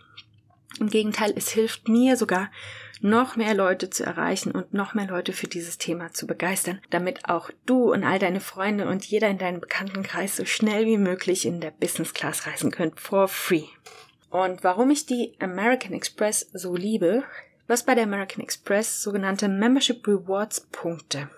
Im 0.79 0.89
Gegenteil, 0.89 1.33
es 1.35 1.49
hilft 1.49 1.87
mir 1.87 2.17
sogar, 2.17 2.49
noch 3.01 3.35
mehr 3.35 3.53
Leute 3.53 3.89
zu 3.89 4.05
erreichen 4.05 4.51
und 4.51 4.73
noch 4.73 4.93
mehr 4.93 5.07
Leute 5.07 5.33
für 5.33 5.47
dieses 5.47 5.77
Thema 5.77 6.13
zu 6.13 6.25
begeistern, 6.25 6.79
damit 6.89 7.27
auch 7.27 7.49
du 7.65 7.91
und 7.91 8.05
all 8.05 8.17
deine 8.17 8.39
Freunde 8.39 8.87
und 8.87 9.05
jeder 9.05 9.27
in 9.27 9.37
deinem 9.37 9.59
Bekanntenkreis 9.59 10.37
so 10.37 10.45
schnell 10.45 10.85
wie 10.85 10.97
möglich 10.97 11.45
in 11.45 11.59
der 11.59 11.71
Business 11.71 12.13
Class 12.13 12.47
reisen 12.47 12.71
könnt, 12.71 12.99
for 12.99 13.27
free. 13.27 13.65
Und 14.29 14.63
warum 14.63 14.89
ich 14.89 15.05
die 15.05 15.35
American 15.39 15.93
Express 15.93 16.49
so 16.53 16.75
liebe, 16.75 17.23
was 17.67 17.83
bei 17.83 17.93
der 17.93 18.05
American 18.05 18.41
Express 18.41 19.03
sogenannte 19.03 19.49
Membership 19.49 20.07
Rewards 20.07 20.61
Punkte 20.71 21.29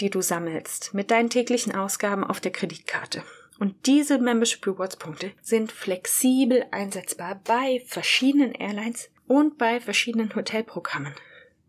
die 0.00 0.10
du 0.10 0.20
sammelst 0.20 0.94
mit 0.94 1.10
deinen 1.10 1.30
täglichen 1.30 1.74
Ausgaben 1.74 2.24
auf 2.24 2.40
der 2.40 2.52
Kreditkarte. 2.52 3.22
Und 3.58 3.86
diese 3.86 4.18
Membership 4.18 4.66
Rewards 4.66 4.96
Punkte 4.96 5.32
sind 5.42 5.70
flexibel 5.70 6.64
einsetzbar 6.70 7.40
bei 7.44 7.82
verschiedenen 7.86 8.52
Airlines 8.52 9.10
und 9.28 9.58
bei 9.58 9.80
verschiedenen 9.80 10.34
Hotelprogrammen. 10.34 11.14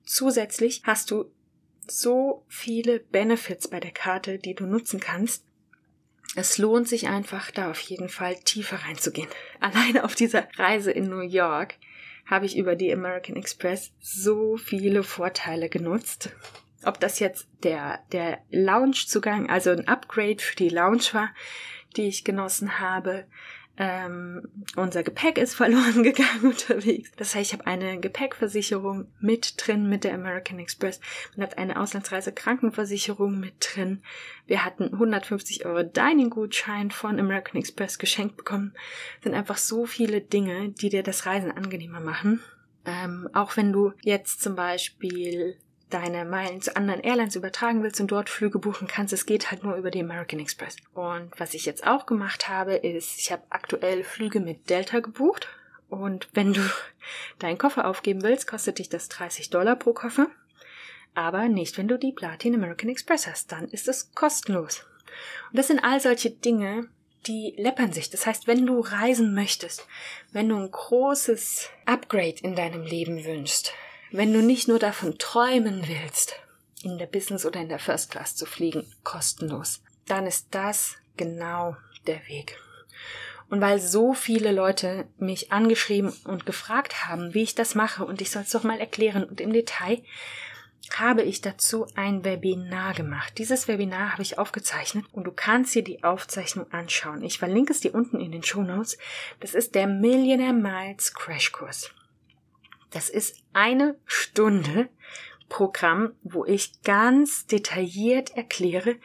Zusätzlich 0.03 0.81
hast 0.85 1.11
du 1.11 1.25
so 1.87 2.45
viele 2.47 2.99
Benefits 2.99 3.67
bei 3.67 3.79
der 3.79 3.91
Karte, 3.91 4.39
die 4.39 4.55
du 4.55 4.65
nutzen 4.65 4.99
kannst. 4.99 5.45
Es 6.35 6.57
lohnt 6.57 6.87
sich 6.87 7.07
einfach, 7.07 7.51
da 7.51 7.69
auf 7.69 7.79
jeden 7.81 8.09
Fall 8.09 8.37
tiefer 8.37 8.77
reinzugehen. 8.77 9.29
Alleine 9.59 10.03
auf 10.03 10.15
dieser 10.15 10.47
Reise 10.57 10.91
in 10.91 11.09
New 11.09 11.21
York 11.21 11.75
habe 12.25 12.45
ich 12.45 12.57
über 12.57 12.75
die 12.75 12.91
American 12.91 13.35
Express 13.35 13.91
so 13.99 14.57
viele 14.57 15.03
Vorteile 15.03 15.69
genutzt 15.69 16.31
ob 16.85 16.99
das 16.99 17.19
jetzt 17.19 17.47
der, 17.63 17.99
der 18.11 18.39
Loungezugang, 18.51 19.49
also 19.49 19.71
ein 19.71 19.87
Upgrade 19.87 20.39
für 20.39 20.55
die 20.55 20.69
Lounge 20.69 21.13
war, 21.13 21.29
die 21.95 22.07
ich 22.07 22.23
genossen 22.23 22.79
habe. 22.79 23.25
Ähm, 23.75 24.47
unser 24.75 25.01
Gepäck 25.01 25.39
ist 25.39 25.55
verloren 25.55 26.03
gegangen 26.03 26.43
unterwegs. 26.43 27.11
Das 27.17 27.33
heißt, 27.33 27.51
ich 27.51 27.53
habe 27.53 27.65
eine 27.65 27.99
Gepäckversicherung 27.99 29.07
mit 29.19 29.55
drin 29.57 29.89
mit 29.89 30.03
der 30.03 30.13
American 30.13 30.59
Express. 30.59 30.99
Man 31.35 31.47
hat 31.47 31.57
eine 31.57 31.79
Auslandsreise 31.79 32.31
Krankenversicherung 32.31 33.39
mit 33.39 33.53
drin. 33.59 34.03
Wir 34.45 34.63
hatten 34.63 34.93
150 34.93 35.65
Euro 35.65 35.81
Dining-Gutschein 35.83 36.91
von 36.91 37.19
American 37.19 37.59
Express 37.59 37.97
geschenkt 37.97 38.37
bekommen. 38.37 38.73
Das 39.15 39.23
sind 39.23 39.33
einfach 39.33 39.57
so 39.57 39.85
viele 39.85 40.21
Dinge, 40.21 40.69
die 40.69 40.89
dir 40.89 41.01
das 41.01 41.25
Reisen 41.25 41.51
angenehmer 41.51 41.99
machen. 41.99 42.41
Ähm, 42.85 43.29
auch 43.33 43.57
wenn 43.57 43.71
du 43.71 43.93
jetzt 44.03 44.41
zum 44.41 44.55
Beispiel 44.55 45.57
deine 45.93 46.25
Meilen 46.25 46.61
zu 46.61 46.75
anderen 46.75 47.01
Airlines 47.01 47.35
übertragen 47.35 47.83
willst 47.83 48.01
und 48.01 48.11
dort 48.11 48.29
Flüge 48.29 48.57
buchen 48.57 48.87
kannst, 48.87 49.13
es 49.13 49.25
geht 49.25 49.51
halt 49.51 49.63
nur 49.63 49.75
über 49.75 49.91
die 49.91 50.01
American 50.01 50.39
Express. 50.39 50.77
Und 50.93 51.31
was 51.37 51.53
ich 51.53 51.65
jetzt 51.65 51.85
auch 51.85 52.05
gemacht 52.05 52.49
habe, 52.49 52.75
ist, 52.75 53.19
ich 53.19 53.31
habe 53.31 53.43
aktuell 53.49 54.03
Flüge 54.03 54.39
mit 54.39 54.69
Delta 54.69 54.99
gebucht. 54.99 55.47
Und 55.89 56.27
wenn 56.33 56.53
du 56.53 56.61
deinen 57.39 57.57
Koffer 57.57 57.87
aufgeben 57.87 58.23
willst, 58.23 58.47
kostet 58.47 58.79
dich 58.79 58.89
das 58.89 59.09
30 59.09 59.51
Dollar 59.51 59.75
pro 59.75 59.93
Koffer. 59.93 60.27
Aber 61.13 61.47
nicht, 61.47 61.77
wenn 61.77 61.87
du 61.87 61.99
die 61.99 62.11
Platin 62.11 62.55
American 62.55 62.89
Express 62.89 63.27
hast. 63.27 63.51
Dann 63.51 63.67
ist 63.67 63.87
es 63.87 64.11
kostenlos. 64.15 64.85
Und 65.51 65.59
das 65.59 65.67
sind 65.67 65.83
all 65.83 65.99
solche 65.99 66.31
Dinge, 66.31 66.89
die 67.27 67.53
läppern 67.57 67.93
sich. 67.93 68.09
Das 68.09 68.25
heißt, 68.25 68.47
wenn 68.47 68.65
du 68.65 68.79
reisen 68.79 69.33
möchtest, 69.35 69.87
wenn 70.31 70.49
du 70.49 70.57
ein 70.57 70.71
großes 70.71 71.69
Upgrade 71.85 72.41
in 72.41 72.55
deinem 72.55 72.83
Leben 72.83 73.23
wünschst, 73.23 73.73
wenn 74.13 74.31
du 74.31 74.41
nicht 74.41 74.67
nur 74.67 74.79
davon 74.79 75.17
träumen 75.17 75.87
willst, 75.87 76.35
in 76.83 76.97
der 76.97 77.07
Business 77.07 77.45
oder 77.45 77.59
in 77.59 77.69
der 77.69 77.79
First 77.79 78.11
Class 78.11 78.35
zu 78.35 78.45
fliegen, 78.45 78.85
kostenlos, 79.03 79.81
dann 80.05 80.27
ist 80.27 80.47
das 80.51 80.95
genau 81.17 81.75
der 82.05 82.25
Weg. 82.27 82.57
Und 83.49 83.59
weil 83.61 83.79
so 83.79 84.13
viele 84.13 84.51
Leute 84.51 85.07
mich 85.17 85.51
angeschrieben 85.51 86.13
und 86.25 86.45
gefragt 86.45 87.05
haben, 87.05 87.33
wie 87.33 87.43
ich 87.43 87.55
das 87.55 87.75
mache, 87.75 88.05
und 88.05 88.21
ich 88.21 88.31
soll 88.31 88.43
es 88.43 88.51
doch 88.51 88.63
mal 88.63 88.79
erklären 88.79 89.23
und 89.23 89.41
im 89.41 89.51
Detail, 89.51 90.03
habe 90.95 91.23
ich 91.23 91.41
dazu 91.41 91.87
ein 91.95 92.23
Webinar 92.23 92.93
gemacht. 92.93 93.37
Dieses 93.37 93.67
Webinar 93.67 94.11
habe 94.11 94.21
ich 94.21 94.37
aufgezeichnet 94.37 95.05
und 95.11 95.23
du 95.23 95.31
kannst 95.31 95.73
dir 95.73 95.83
die 95.83 96.03
Aufzeichnung 96.03 96.71
anschauen. 96.71 97.23
Ich 97.23 97.39
verlinke 97.39 97.73
es 97.73 97.79
dir 97.79 97.95
unten 97.95 98.19
in 98.19 98.31
den 98.31 98.43
Show 98.43 98.61
Notes. 98.61 98.97
Das 99.39 99.55
ist 99.55 99.75
der 99.75 99.87
Millionaire 99.87 100.53
Miles 100.53 101.13
Crashkurs. 101.13 101.91
Das 102.91 103.09
ist 103.09 103.42
eine 103.53 103.95
Stunde 104.05 104.89
Programm, 105.49 106.13
wo 106.23 106.45
ich 106.45 106.81
ganz 106.81 107.45
detailliert 107.45 108.35
erkläre, 108.35 108.95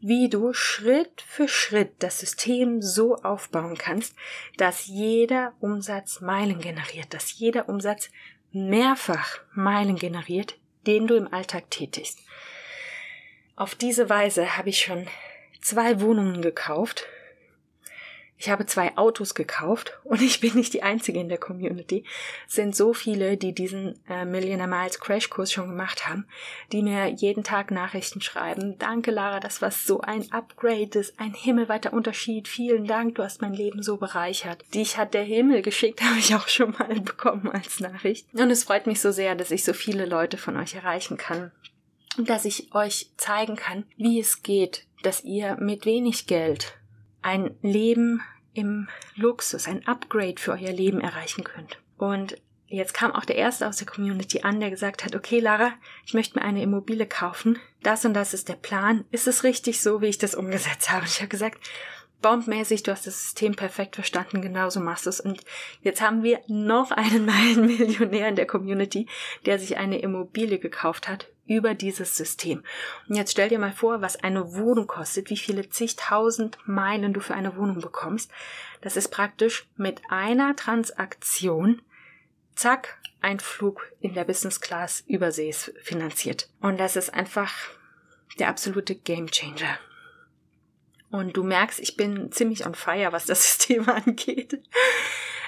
wie 0.00 0.28
du 0.28 0.52
Schritt 0.52 1.20
für 1.26 1.48
Schritt 1.48 1.94
das 1.98 2.20
System 2.20 2.80
so 2.80 3.16
aufbauen 3.16 3.76
kannst, 3.76 4.14
dass 4.56 4.86
jeder 4.86 5.54
Umsatz 5.58 6.20
Meilen 6.20 6.60
generiert, 6.60 7.12
dass 7.12 7.36
jeder 7.36 7.68
Umsatz 7.68 8.10
mehrfach 8.52 9.40
Meilen 9.52 9.96
generiert, 9.96 10.56
den 10.86 11.08
du 11.08 11.16
im 11.16 11.32
Alltag 11.32 11.70
tätigst. 11.70 12.20
Auf 13.56 13.74
diese 13.74 14.08
Weise 14.08 14.56
habe 14.56 14.68
ich 14.68 14.78
schon 14.78 15.08
zwei 15.60 16.00
Wohnungen 16.00 16.40
gekauft 16.40 17.06
ich 18.38 18.50
habe 18.50 18.66
zwei 18.66 18.96
Autos 18.96 19.34
gekauft 19.34 19.98
und 20.04 20.20
ich 20.20 20.40
bin 20.40 20.54
nicht 20.54 20.74
die 20.74 20.82
einzige 20.82 21.20
in 21.20 21.28
der 21.28 21.38
Community. 21.38 22.04
Es 22.46 22.54
sind 22.54 22.76
so 22.76 22.92
viele, 22.92 23.36
die 23.36 23.52
diesen 23.52 23.98
äh, 24.08 24.24
Millionaire 24.24 24.68
Miles 24.68 25.00
Crashkurs 25.00 25.52
schon 25.52 25.68
gemacht 25.68 26.08
haben, 26.08 26.26
die 26.72 26.82
mir 26.82 27.08
jeden 27.08 27.44
Tag 27.44 27.70
Nachrichten 27.70 28.20
schreiben. 28.20 28.78
Danke, 28.78 29.10
Lara, 29.10 29.40
das 29.40 29.62
war 29.62 29.70
so 29.70 30.00
ein 30.00 30.30
Upgrade, 30.32 30.88
das 30.88 31.08
ist 31.08 31.20
ein 31.20 31.34
himmelweiter 31.34 31.92
Unterschied. 31.92 32.48
Vielen 32.48 32.86
Dank, 32.86 33.14
du 33.14 33.22
hast 33.22 33.40
mein 33.40 33.54
Leben 33.54 33.82
so 33.82 33.96
bereichert. 33.96 34.64
Dich 34.74 34.96
hat 34.96 35.14
der 35.14 35.24
Himmel 35.24 35.62
geschickt, 35.62 36.02
habe 36.02 36.18
ich 36.18 36.34
auch 36.34 36.48
schon 36.48 36.72
mal 36.78 37.00
bekommen 37.00 37.50
als 37.50 37.80
Nachricht. 37.80 38.26
Und 38.34 38.50
es 38.50 38.64
freut 38.64 38.86
mich 38.86 39.00
so 39.00 39.12
sehr, 39.12 39.34
dass 39.34 39.50
ich 39.50 39.64
so 39.64 39.72
viele 39.72 40.04
Leute 40.04 40.36
von 40.36 40.56
euch 40.56 40.74
erreichen 40.74 41.16
kann. 41.16 41.52
Und 42.18 42.30
dass 42.30 42.44
ich 42.44 42.74
euch 42.74 43.10
zeigen 43.16 43.56
kann, 43.56 43.84
wie 43.96 44.18
es 44.18 44.42
geht, 44.42 44.86
dass 45.02 45.22
ihr 45.22 45.56
mit 45.60 45.84
wenig 45.84 46.26
Geld 46.26 46.74
ein 47.26 47.56
Leben 47.60 48.22
im 48.54 48.88
Luxus, 49.16 49.66
ein 49.66 49.86
Upgrade 49.86 50.36
für 50.38 50.52
euer 50.52 50.72
Leben 50.72 51.00
erreichen 51.00 51.42
könnt. 51.42 51.78
Und 51.98 52.40
jetzt 52.68 52.94
kam 52.94 53.12
auch 53.12 53.24
der 53.24 53.34
erste 53.34 53.66
aus 53.66 53.78
der 53.78 53.86
Community 53.86 54.42
an, 54.42 54.60
der 54.60 54.70
gesagt 54.70 55.04
hat, 55.04 55.16
okay, 55.16 55.40
Lara, 55.40 55.72
ich 56.06 56.14
möchte 56.14 56.38
mir 56.38 56.44
eine 56.44 56.62
Immobilie 56.62 57.06
kaufen. 57.06 57.58
Das 57.82 58.04
und 58.04 58.14
das 58.14 58.32
ist 58.32 58.48
der 58.48 58.54
Plan. 58.54 59.04
Ist 59.10 59.26
es 59.26 59.42
richtig 59.42 59.80
so, 59.82 60.00
wie 60.00 60.06
ich 60.06 60.18
das 60.18 60.36
umgesetzt 60.36 60.90
habe? 60.90 61.04
Ich 61.04 61.18
habe 61.18 61.28
gesagt, 61.28 61.58
bombmäßig, 62.22 62.84
du 62.84 62.92
hast 62.92 63.08
das 63.08 63.20
System 63.20 63.56
perfekt 63.56 63.96
verstanden, 63.96 64.40
genauso 64.40 64.78
machst 64.78 65.06
du 65.06 65.10
es. 65.10 65.20
Und 65.20 65.42
jetzt 65.82 66.00
haben 66.00 66.22
wir 66.22 66.40
noch 66.46 66.92
einen 66.92 67.26
Meilenmillionär 67.26 68.28
in 68.28 68.36
der 68.36 68.46
Community, 68.46 69.08
der 69.46 69.58
sich 69.58 69.78
eine 69.78 69.98
Immobilie 69.98 70.60
gekauft 70.60 71.08
hat 71.08 71.28
über 71.46 71.74
dieses 71.74 72.16
System. 72.16 72.62
Und 73.08 73.16
jetzt 73.16 73.32
stell 73.32 73.48
dir 73.48 73.58
mal 73.58 73.72
vor, 73.72 74.00
was 74.00 74.16
eine 74.16 74.54
Wohnung 74.54 74.86
kostet, 74.86 75.30
wie 75.30 75.36
viele 75.36 75.68
zigtausend 75.68 76.58
Meilen 76.66 77.12
du 77.12 77.20
für 77.20 77.34
eine 77.34 77.56
Wohnung 77.56 77.80
bekommst. 77.80 78.30
Das 78.80 78.96
ist 78.96 79.08
praktisch 79.08 79.66
mit 79.76 80.00
einer 80.08 80.56
Transaktion, 80.56 81.82
zack, 82.54 82.98
ein 83.20 83.40
Flug 83.40 83.90
in 84.00 84.14
der 84.14 84.24
Business 84.24 84.60
Class 84.60 85.02
übersees 85.06 85.72
finanziert. 85.82 86.48
Und 86.60 86.78
das 86.78 86.96
ist 86.96 87.12
einfach 87.12 87.52
der 88.38 88.48
absolute 88.48 88.94
Game 88.94 89.30
Changer. 89.30 89.78
Und 91.10 91.36
du 91.36 91.42
merkst, 91.42 91.80
ich 91.80 91.96
bin 91.96 92.30
ziemlich 92.32 92.66
on 92.66 92.74
fire, 92.74 93.12
was 93.12 93.26
das 93.26 93.42
System 93.58 93.88
angeht. 93.88 94.60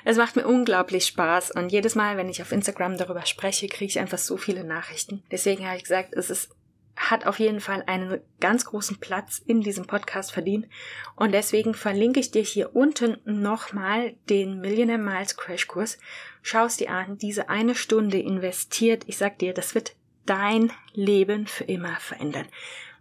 Es 0.04 0.16
macht 0.16 0.36
mir 0.36 0.46
unglaublich 0.46 1.06
Spaß 1.06 1.52
und 1.52 1.70
jedes 1.70 1.94
Mal, 1.94 2.16
wenn 2.16 2.28
ich 2.28 2.42
auf 2.42 2.52
Instagram 2.52 2.96
darüber 2.96 3.26
spreche, 3.26 3.68
kriege 3.68 3.90
ich 3.90 3.98
einfach 3.98 4.18
so 4.18 4.36
viele 4.36 4.64
Nachrichten. 4.64 5.22
Deswegen 5.30 5.66
habe 5.66 5.76
ich 5.76 5.84
gesagt, 5.84 6.14
es 6.14 6.30
ist 6.30 6.50
hat 6.98 7.26
auf 7.26 7.38
jeden 7.38 7.60
Fall 7.60 7.84
einen 7.86 8.20
ganz 8.40 8.64
großen 8.64 8.98
Platz 8.98 9.40
in 9.44 9.60
diesem 9.60 9.86
Podcast 9.86 10.32
verdient. 10.32 10.66
Und 11.14 11.32
deswegen 11.32 11.74
verlinke 11.74 12.20
ich 12.20 12.30
dir 12.30 12.42
hier 12.42 12.74
unten 12.74 13.18
nochmal 13.24 14.14
den 14.28 14.60
Millionaire 14.60 14.98
Miles 14.98 15.36
Crashkurs. 15.36 15.98
Schau 16.42 16.64
es 16.66 16.76
dir 16.76 16.90
an, 16.90 17.16
diese 17.18 17.48
eine 17.48 17.74
Stunde 17.74 18.18
investiert. 18.18 19.04
Ich 19.06 19.16
sag 19.16 19.38
dir, 19.38 19.54
das 19.54 19.74
wird 19.74 19.94
dein 20.26 20.72
Leben 20.92 21.46
für 21.46 21.64
immer 21.64 21.96
verändern. 22.00 22.46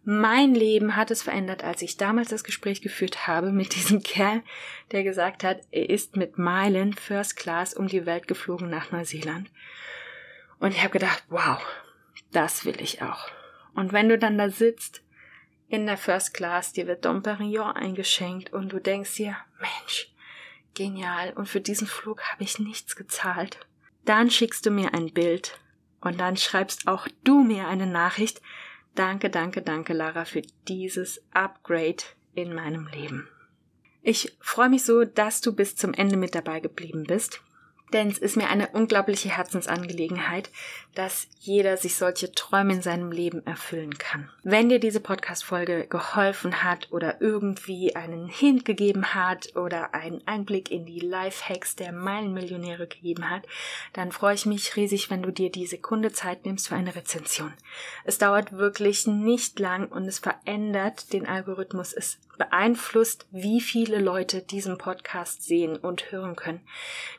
Mein 0.09 0.55
Leben 0.55 0.95
hat 0.95 1.11
es 1.11 1.21
verändert, 1.21 1.65
als 1.65 1.81
ich 1.81 1.97
damals 1.97 2.29
das 2.29 2.45
Gespräch 2.45 2.81
geführt 2.81 3.27
habe 3.27 3.51
mit 3.51 3.75
diesem 3.75 4.01
Kerl, 4.03 4.41
der 4.93 5.03
gesagt 5.03 5.43
hat, 5.43 5.59
er 5.69 5.89
ist 5.89 6.15
mit 6.15 6.37
Meilen 6.37 6.93
First 6.93 7.35
Class 7.35 7.73
um 7.73 7.89
die 7.89 8.05
Welt 8.05 8.25
geflogen 8.25 8.69
nach 8.69 8.89
Neuseeland. 8.93 9.51
Und 10.59 10.71
ich 10.71 10.79
habe 10.79 10.91
gedacht, 10.91 11.25
wow, 11.27 11.61
das 12.31 12.63
will 12.63 12.79
ich 12.79 13.01
auch. 13.01 13.27
Und 13.73 13.91
wenn 13.91 14.07
du 14.07 14.17
dann 14.17 14.37
da 14.37 14.49
sitzt 14.49 15.03
in 15.67 15.85
der 15.85 15.97
First 15.97 16.33
Class, 16.33 16.71
dir 16.71 16.87
wird 16.87 17.03
Dom 17.03 17.21
Perignon 17.21 17.75
eingeschenkt 17.75 18.53
und 18.53 18.71
du 18.71 18.79
denkst 18.79 19.15
dir, 19.15 19.35
Mensch, 19.59 20.13
genial, 20.73 21.33
und 21.33 21.49
für 21.49 21.59
diesen 21.59 21.85
Flug 21.85 22.23
habe 22.31 22.45
ich 22.45 22.59
nichts 22.59 22.95
gezahlt. 22.95 23.59
Dann 24.05 24.31
schickst 24.31 24.65
du 24.65 24.71
mir 24.71 24.93
ein 24.93 25.11
Bild 25.11 25.59
und 25.99 26.17
dann 26.21 26.37
schreibst 26.37 26.87
auch 26.87 27.09
du 27.25 27.43
mir 27.43 27.67
eine 27.67 27.87
Nachricht. 27.87 28.41
Danke, 28.97 29.29
danke, 29.29 29.61
danke, 29.61 29.93
Lara, 29.93 30.25
für 30.25 30.41
dieses 30.67 31.21
Upgrade 31.31 32.03
in 32.33 32.51
meinem 32.51 32.87
Leben. 32.87 33.29
Ich 34.01 34.35
freue 34.39 34.69
mich 34.69 34.85
so, 34.85 35.03
dass 35.05 35.39
du 35.39 35.53
bis 35.53 35.75
zum 35.75 35.93
Ende 35.93 36.17
mit 36.17 36.33
dabei 36.33 36.61
geblieben 36.61 37.03
bist 37.03 37.43
denn 37.93 38.09
es 38.09 38.17
ist 38.17 38.35
mir 38.35 38.49
eine 38.49 38.67
unglaubliche 38.69 39.29
Herzensangelegenheit, 39.29 40.49
dass 40.93 41.27
jeder 41.39 41.77
sich 41.77 41.95
solche 41.95 42.31
Träume 42.31 42.73
in 42.73 42.81
seinem 42.81 43.11
Leben 43.11 43.45
erfüllen 43.45 43.97
kann. 43.97 44.29
Wenn 44.43 44.67
dir 44.67 44.79
diese 44.79 44.99
Podcast-Folge 44.99 45.87
geholfen 45.87 46.63
hat 46.63 46.91
oder 46.91 47.21
irgendwie 47.21 47.95
einen 47.95 48.27
Hint 48.27 48.65
gegeben 48.65 49.13
hat 49.13 49.55
oder 49.55 49.93
einen 49.93 50.25
Einblick 50.27 50.71
in 50.71 50.85
die 50.85 50.99
Lifehacks 50.99 51.75
der 51.75 51.91
Meilenmillionäre 51.91 52.87
gegeben 52.87 53.29
hat, 53.29 53.43
dann 53.93 54.11
freue 54.11 54.35
ich 54.35 54.45
mich 54.45 54.75
riesig, 54.75 55.09
wenn 55.09 55.21
du 55.21 55.31
dir 55.31 55.51
die 55.51 55.67
Sekunde 55.67 56.11
Zeit 56.11 56.45
nimmst 56.45 56.67
für 56.67 56.75
eine 56.75 56.95
Rezension. 56.95 57.53
Es 58.03 58.17
dauert 58.17 58.51
wirklich 58.53 59.07
nicht 59.07 59.59
lang 59.59 59.87
und 59.87 60.05
es 60.05 60.19
verändert 60.19 61.13
den 61.13 61.27
Algorithmus. 61.27 61.93
Es 61.93 62.19
beeinflusst, 62.37 63.27
wie 63.31 63.61
viele 63.61 63.99
Leute 63.99 64.41
diesen 64.41 64.77
Podcast 64.77 65.43
sehen 65.43 65.75
und 65.75 66.11
hören 66.11 66.35
können. 66.35 66.61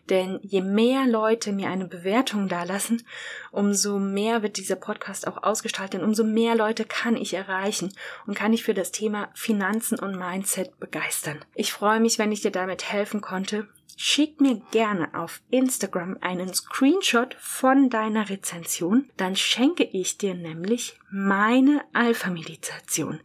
Denn 0.08 0.38
je 0.42 0.57
mehr 0.62 1.06
Leute 1.06 1.52
mir 1.52 1.68
eine 1.68 1.86
Bewertung 1.86 2.48
dalassen, 2.48 3.06
umso 3.50 3.98
mehr 3.98 4.42
wird 4.42 4.56
dieser 4.56 4.76
Podcast 4.76 5.26
auch 5.26 5.42
ausgestaltet, 5.42 6.02
umso 6.02 6.24
mehr 6.24 6.54
Leute 6.54 6.84
kann 6.84 7.16
ich 7.16 7.34
erreichen 7.34 7.92
und 8.26 8.34
kann 8.34 8.52
ich 8.52 8.64
für 8.64 8.74
das 8.74 8.92
Thema 8.92 9.28
Finanzen 9.34 9.98
und 9.98 10.16
Mindset 10.16 10.78
begeistern. 10.78 11.44
Ich 11.54 11.72
freue 11.72 12.00
mich, 12.00 12.18
wenn 12.18 12.32
ich 12.32 12.40
dir 12.40 12.52
damit 12.52 12.90
helfen 12.92 13.20
konnte 13.20 13.68
Schick 14.00 14.40
mir 14.40 14.62
gerne 14.70 15.12
auf 15.12 15.42
Instagram 15.50 16.18
einen 16.20 16.54
Screenshot 16.54 17.34
von 17.40 17.90
deiner 17.90 18.30
Rezension, 18.30 19.10
dann 19.16 19.34
schenke 19.34 19.82
ich 19.82 20.18
dir 20.18 20.34
nämlich 20.34 21.00
meine 21.10 21.82
Alpha-Meditation. 21.94 23.18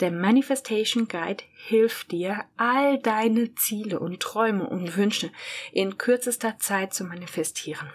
Der 0.00 0.10
Manifestation 0.10 1.06
Guide 1.06 1.44
hilft 1.54 2.10
dir, 2.10 2.44
all 2.56 2.98
deine 2.98 3.54
Ziele 3.54 4.00
und 4.00 4.18
Träume 4.18 4.68
und 4.68 4.96
Wünsche 4.96 5.30
in 5.70 5.96
kürzester 5.96 6.58
Zeit 6.58 6.92
zu 6.92 7.04
manifestieren. 7.04 7.88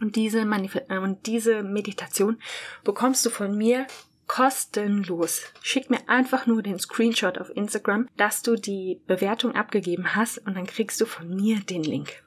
Und 0.00 0.16
diese, 0.16 0.44
Manif 0.44 0.74
äh, 0.74 0.98
und 0.98 1.24
diese 1.26 1.62
Meditation 1.62 2.42
bekommst 2.82 3.24
du 3.26 3.30
von 3.30 3.56
mir 3.56 3.86
kostenlos. 4.26 5.42
Schick 5.62 5.90
mir 5.90 6.08
einfach 6.08 6.46
nur 6.46 6.62
den 6.62 6.78
Screenshot 6.78 7.38
auf 7.38 7.50
Instagram, 7.54 8.08
dass 8.16 8.42
du 8.42 8.56
die 8.56 9.00
Bewertung 9.06 9.54
abgegeben 9.54 10.14
hast 10.14 10.38
und 10.38 10.54
dann 10.54 10.66
kriegst 10.66 11.00
du 11.00 11.06
von 11.06 11.28
mir 11.28 11.60
den 11.60 11.82
Link. 11.82 12.22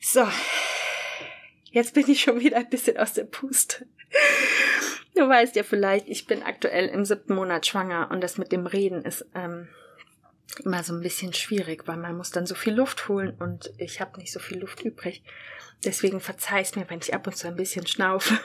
So, 0.00 0.26
jetzt 1.70 1.94
bin 1.94 2.08
ich 2.08 2.20
schon 2.20 2.40
wieder 2.40 2.58
ein 2.58 2.70
bisschen 2.70 2.96
aus 2.96 3.12
der 3.12 3.24
Puste. 3.24 3.86
Du 5.14 5.28
weißt 5.28 5.56
ja 5.56 5.62
vielleicht, 5.62 6.08
ich 6.08 6.26
bin 6.26 6.42
aktuell 6.42 6.88
im 6.88 7.04
siebten 7.04 7.34
Monat 7.34 7.66
schwanger 7.66 8.10
und 8.10 8.20
das 8.22 8.36
mit 8.38 8.52
dem 8.52 8.66
Reden 8.66 9.04
ist 9.04 9.24
ähm, 9.34 9.68
immer 10.64 10.82
so 10.82 10.92
ein 10.94 11.00
bisschen 11.00 11.32
schwierig, 11.32 11.88
weil 11.88 11.96
man 11.96 12.16
muss 12.16 12.30
dann 12.30 12.46
so 12.46 12.54
viel 12.54 12.74
Luft 12.74 13.08
holen 13.08 13.34
und 13.38 13.72
ich 13.78 14.00
habe 14.00 14.18
nicht 14.18 14.32
so 14.32 14.40
viel 14.40 14.58
Luft 14.58 14.82
übrig. 14.82 15.22
Deswegen 15.84 16.20
verzeih's 16.20 16.76
mir, 16.76 16.88
wenn 16.88 17.00
ich 17.00 17.14
ab 17.14 17.26
und 17.26 17.36
zu 17.36 17.48
ein 17.48 17.56
bisschen 17.56 17.86
schnaufe. 17.86 18.38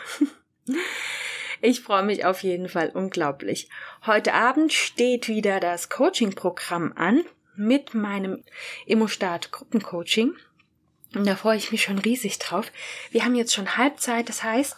Ich 1.64 1.82
freue 1.82 2.02
mich 2.02 2.26
auf 2.26 2.42
jeden 2.42 2.70
Fall 2.70 2.90
unglaublich. 2.90 3.70
Heute 4.08 4.34
Abend 4.34 4.74
steht 4.74 5.28
wieder 5.28 5.60
das 5.60 5.90
Coaching-Programm 5.90 6.94
an 6.96 7.24
mit 7.56 7.94
meinem 7.94 8.44
Immostart 8.88 9.52
Gruppencoaching. 9.52 10.34
Und 11.14 11.28
da 11.28 11.36
freue 11.36 11.58
ich 11.58 11.72
mich 11.72 11.84
schon 11.84 12.00
riesig 12.00 12.40
drauf. 12.40 12.72
Wir 13.12 13.24
haben 13.24 13.36
jetzt 13.36 13.54
schon 13.54 13.78
Halbzeit, 13.78 14.28
das 14.28 14.42
heißt, 14.42 14.76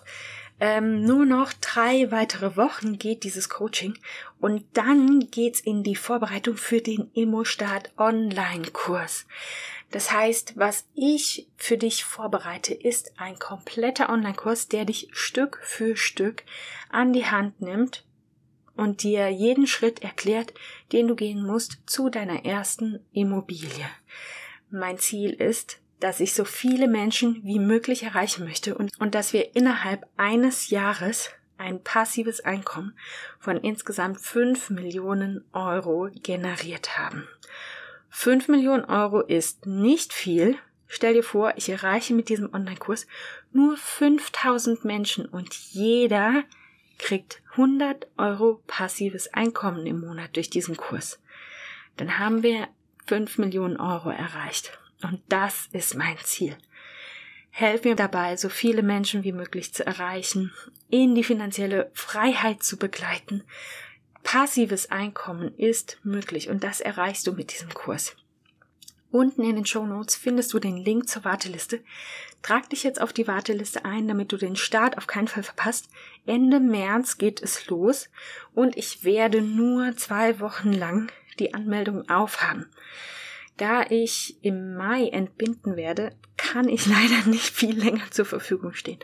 ähm, 0.60 1.04
nur 1.04 1.26
noch 1.26 1.52
drei 1.54 2.12
weitere 2.12 2.56
Wochen 2.56 2.98
geht 2.98 3.24
dieses 3.24 3.50
Coaching 3.50 3.98
und 4.39 4.66
dann 4.74 5.32
geht's 5.32 5.60
in 5.60 5.84
die 5.84 5.96
Vorbereitung 5.96 6.58
für 6.58 6.82
den 6.82 7.10
Immostart 7.13 7.92
Online-Kurs. 7.98 9.26
Das 9.92 10.12
heißt, 10.12 10.54
was 10.58 10.86
ich 10.96 11.48
für 11.56 11.78
dich 11.78 12.04
vorbereite, 12.04 12.74
ist 12.74 13.13
ein 13.18 13.38
kompletter 13.38 14.10
Online-Kurs, 14.10 14.68
der 14.68 14.86
dich 14.86 15.10
Stück 15.12 15.60
für 15.63 15.96
Stück 15.96 16.44
an 16.89 17.13
die 17.13 17.26
Hand 17.26 17.62
nimmt 17.62 18.06
und 18.76 19.04
dir 19.04 19.30
jeden 19.30 19.68
Schritt 19.68 20.02
erklärt, 20.02 20.54
den 20.92 21.08
du 21.08 21.16
gehen 21.16 21.46
musst 21.46 21.78
zu 21.86 22.10
deiner 22.10 22.46
ersten 22.46 23.00
Immobilie. 23.12 23.86
Mein 24.72 24.98
Ziel 24.98 25.30
ist, 25.30 25.80
dass 25.99 26.19
ich 26.19 26.34
so 26.34 26.45
viele 26.45 26.88
Menschen 26.88 27.41
wie 27.43 27.60
möglich 27.60 28.03
erreichen 28.03 28.45
möchte 28.45 28.75
und, 28.75 28.91
und 28.99 29.15
dass 29.15 29.34
wir 29.34 29.56
innerhalb 29.56 30.06
eines 30.17 30.69
Jahres 30.69 31.29
ein 31.58 31.84
passives 31.84 32.41
Einkommen 32.41 32.93
von 33.39 33.58
insgesamt 33.58 34.19
5 34.19 34.69
Millionen 34.69 35.45
Euro 35.53 36.10
generiert 36.21 36.97
haben. 36.97 37.27
5 38.10 38.47
Millionen 38.49 38.86
Euro 38.86 39.21
ist 39.21 39.65
nicht 39.65 40.13
viel. 40.13 40.58
Stell 40.88 41.13
dir 41.13 41.23
vor, 41.23 41.53
ich 41.56 41.69
erreiche 41.69 42.13
mit 42.13 42.29
diesem 42.29 42.53
Online-Kurs 42.53 43.08
nur 43.51 43.77
5000 43.77 44.86
Menschen 44.86 45.25
und 45.25 45.53
jeder 45.53 46.43
kriegt 46.99 47.41
100 47.51 48.08
Euro 48.17 48.62
passives 48.67 49.34
Einkommen 49.34 49.86
im 49.88 50.01
Monat 50.01 50.36
durch 50.36 50.49
diesen 50.49 50.77
Kurs. 50.77 51.19
Dann 51.97 52.19
haben 52.19 52.43
wir 52.43 52.67
5 53.08 53.38
Millionen 53.38 53.77
Euro 53.77 54.10
erreicht. 54.10 54.77
Und 55.04 55.22
das 55.30 55.68
ist 55.72 55.96
mein 55.96 56.18
Ziel. 56.24 56.58
Helf 57.50 57.84
mir 57.84 57.96
dabei, 57.96 58.36
so 58.36 58.50
viele 58.50 58.82
Menschen 58.82 59.24
wie 59.24 59.32
möglich 59.32 59.74
zu 59.74 59.86
erreichen, 59.86 60.52
in 60.89 61.13
die 61.13 61.24
finanzielle 61.24 61.92
Freiheit 61.94 62.63
zu 62.63 62.78
begleiten, 62.78 63.44
Passives 64.24 64.89
Einkommen 64.89 65.54
ist 65.58 66.00
möglich 66.04 66.50
und 66.50 66.63
das 66.63 66.82
erreichst 66.82 67.28
du 67.28 67.34
mit 67.34 67.52
diesem 67.52 67.74
Kurs. 67.74 68.16
Unten 69.12 69.44
in 69.44 69.56
den 69.56 69.66
Show 69.66 69.86
Notes 69.86 70.16
findest 70.16 70.54
du 70.54 70.60
den 70.60 70.78
Link 70.78 71.08
zur 71.08 71.24
Warteliste. 71.24 71.84
Trag 72.42 72.68
dich 72.70 72.82
jetzt 72.84 73.00
auf 73.00 73.13
die 73.13 73.28
Warteliste 73.28 73.86
ein, 73.86 74.08
damit 74.08 74.32
du 74.32 74.38
den 74.38 74.56
Start 74.56 74.98
auf 74.98 75.06
keinen 75.06 75.28
Fall 75.28 75.44
verpasst. 75.44 75.89
Ende 76.26 76.60
März 76.60 77.20
geht 77.20 77.44
es 77.44 77.68
los 77.68 78.10
und 78.56 78.76
ich 78.76 79.04
werde 79.04 79.42
nur 79.44 79.96
zwei 79.98 80.39
Wochen 80.39 80.74
lang 80.74 81.12
die 81.38 81.54
Anmeldung 81.54 82.10
aufhaben. 82.10 82.66
Da 83.63 83.86
ich 83.89 84.36
im 84.41 84.76
Mai 84.76 85.08
entbinden 85.08 85.78
werde, 85.78 86.12
kann 86.36 86.67
ich 86.67 86.86
leider 86.86 87.30
nicht 87.30 87.47
viel 87.49 87.73
länger 87.73 88.12
zur 88.12 88.26
Verfügung 88.26 88.73
stehen. 88.73 88.99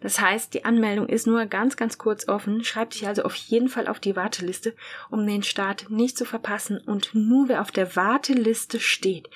Das 0.00 0.20
heißt, 0.20 0.52
die 0.54 0.64
Anmeldung 0.64 1.08
ist 1.08 1.28
nur 1.28 1.46
ganz, 1.46 1.76
ganz 1.76 1.98
kurz 1.98 2.26
offen. 2.26 2.64
Schreib 2.64 2.90
dich 2.90 3.06
also 3.06 3.22
auf 3.22 3.36
jeden 3.36 3.68
Fall 3.68 3.86
auf 3.86 4.00
die 4.00 4.16
Warteliste, 4.16 4.74
um 5.08 5.24
den 5.24 5.44
Start 5.44 5.88
nicht 5.88 6.18
zu 6.18 6.24
verpassen. 6.24 6.78
Und 6.78 7.14
nur 7.14 7.48
wer 7.48 7.60
auf 7.60 7.70
der 7.70 7.94
Warteliste 7.94 8.80
steht, 8.80 9.30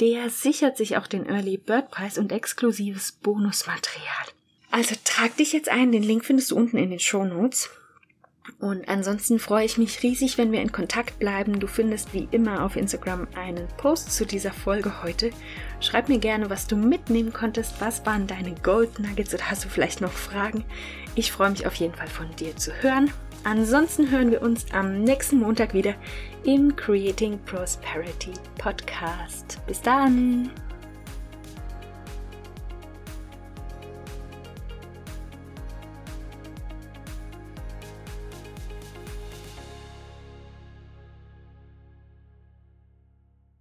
der 0.00 0.28
sichert 0.28 0.76
sich 0.76 0.98
auch 0.98 1.06
den 1.06 1.24
Early 1.24 1.56
Bird 1.56 1.90
Preis 1.90 2.18
und 2.18 2.30
exklusives 2.30 3.12
Bonusmaterial. 3.12 4.04
Also 4.70 4.96
trag 5.02 5.34
dich 5.38 5.54
jetzt 5.54 5.70
ein, 5.70 5.92
den 5.92 6.02
Link 6.02 6.26
findest 6.26 6.50
du 6.50 6.56
unten 6.56 6.76
in 6.76 6.90
den 6.90 7.00
Show 7.00 7.24
Notes. 7.24 7.70
Und 8.58 8.88
ansonsten 8.88 9.38
freue 9.38 9.64
ich 9.64 9.78
mich 9.78 10.02
riesig, 10.02 10.38
wenn 10.38 10.52
wir 10.52 10.60
in 10.60 10.72
Kontakt 10.72 11.18
bleiben. 11.18 11.60
Du 11.60 11.66
findest 11.66 12.12
wie 12.12 12.28
immer 12.30 12.64
auf 12.64 12.76
Instagram 12.76 13.26
einen 13.34 13.68
Post 13.76 14.12
zu 14.12 14.26
dieser 14.26 14.52
Folge 14.52 15.02
heute. 15.02 15.30
Schreib 15.80 16.08
mir 16.08 16.18
gerne, 16.18 16.50
was 16.50 16.66
du 16.66 16.76
mitnehmen 16.76 17.32
konntest. 17.32 17.80
Was 17.80 18.04
waren 18.06 18.26
deine 18.26 18.54
Gold 18.54 18.98
Nuggets 18.98 19.34
oder 19.34 19.50
hast 19.50 19.64
du 19.64 19.68
vielleicht 19.68 20.00
noch 20.00 20.12
Fragen? 20.12 20.64
Ich 21.14 21.32
freue 21.32 21.50
mich 21.50 21.66
auf 21.66 21.74
jeden 21.74 21.94
Fall 21.94 22.08
von 22.08 22.34
dir 22.36 22.56
zu 22.56 22.72
hören. 22.82 23.10
Ansonsten 23.44 24.10
hören 24.10 24.30
wir 24.30 24.42
uns 24.42 24.66
am 24.72 25.02
nächsten 25.02 25.38
Montag 25.38 25.72
wieder 25.72 25.94
im 26.44 26.76
Creating 26.76 27.38
Prosperity 27.46 28.32
Podcast. 28.58 29.58
Bis 29.66 29.80
dann! 29.80 30.50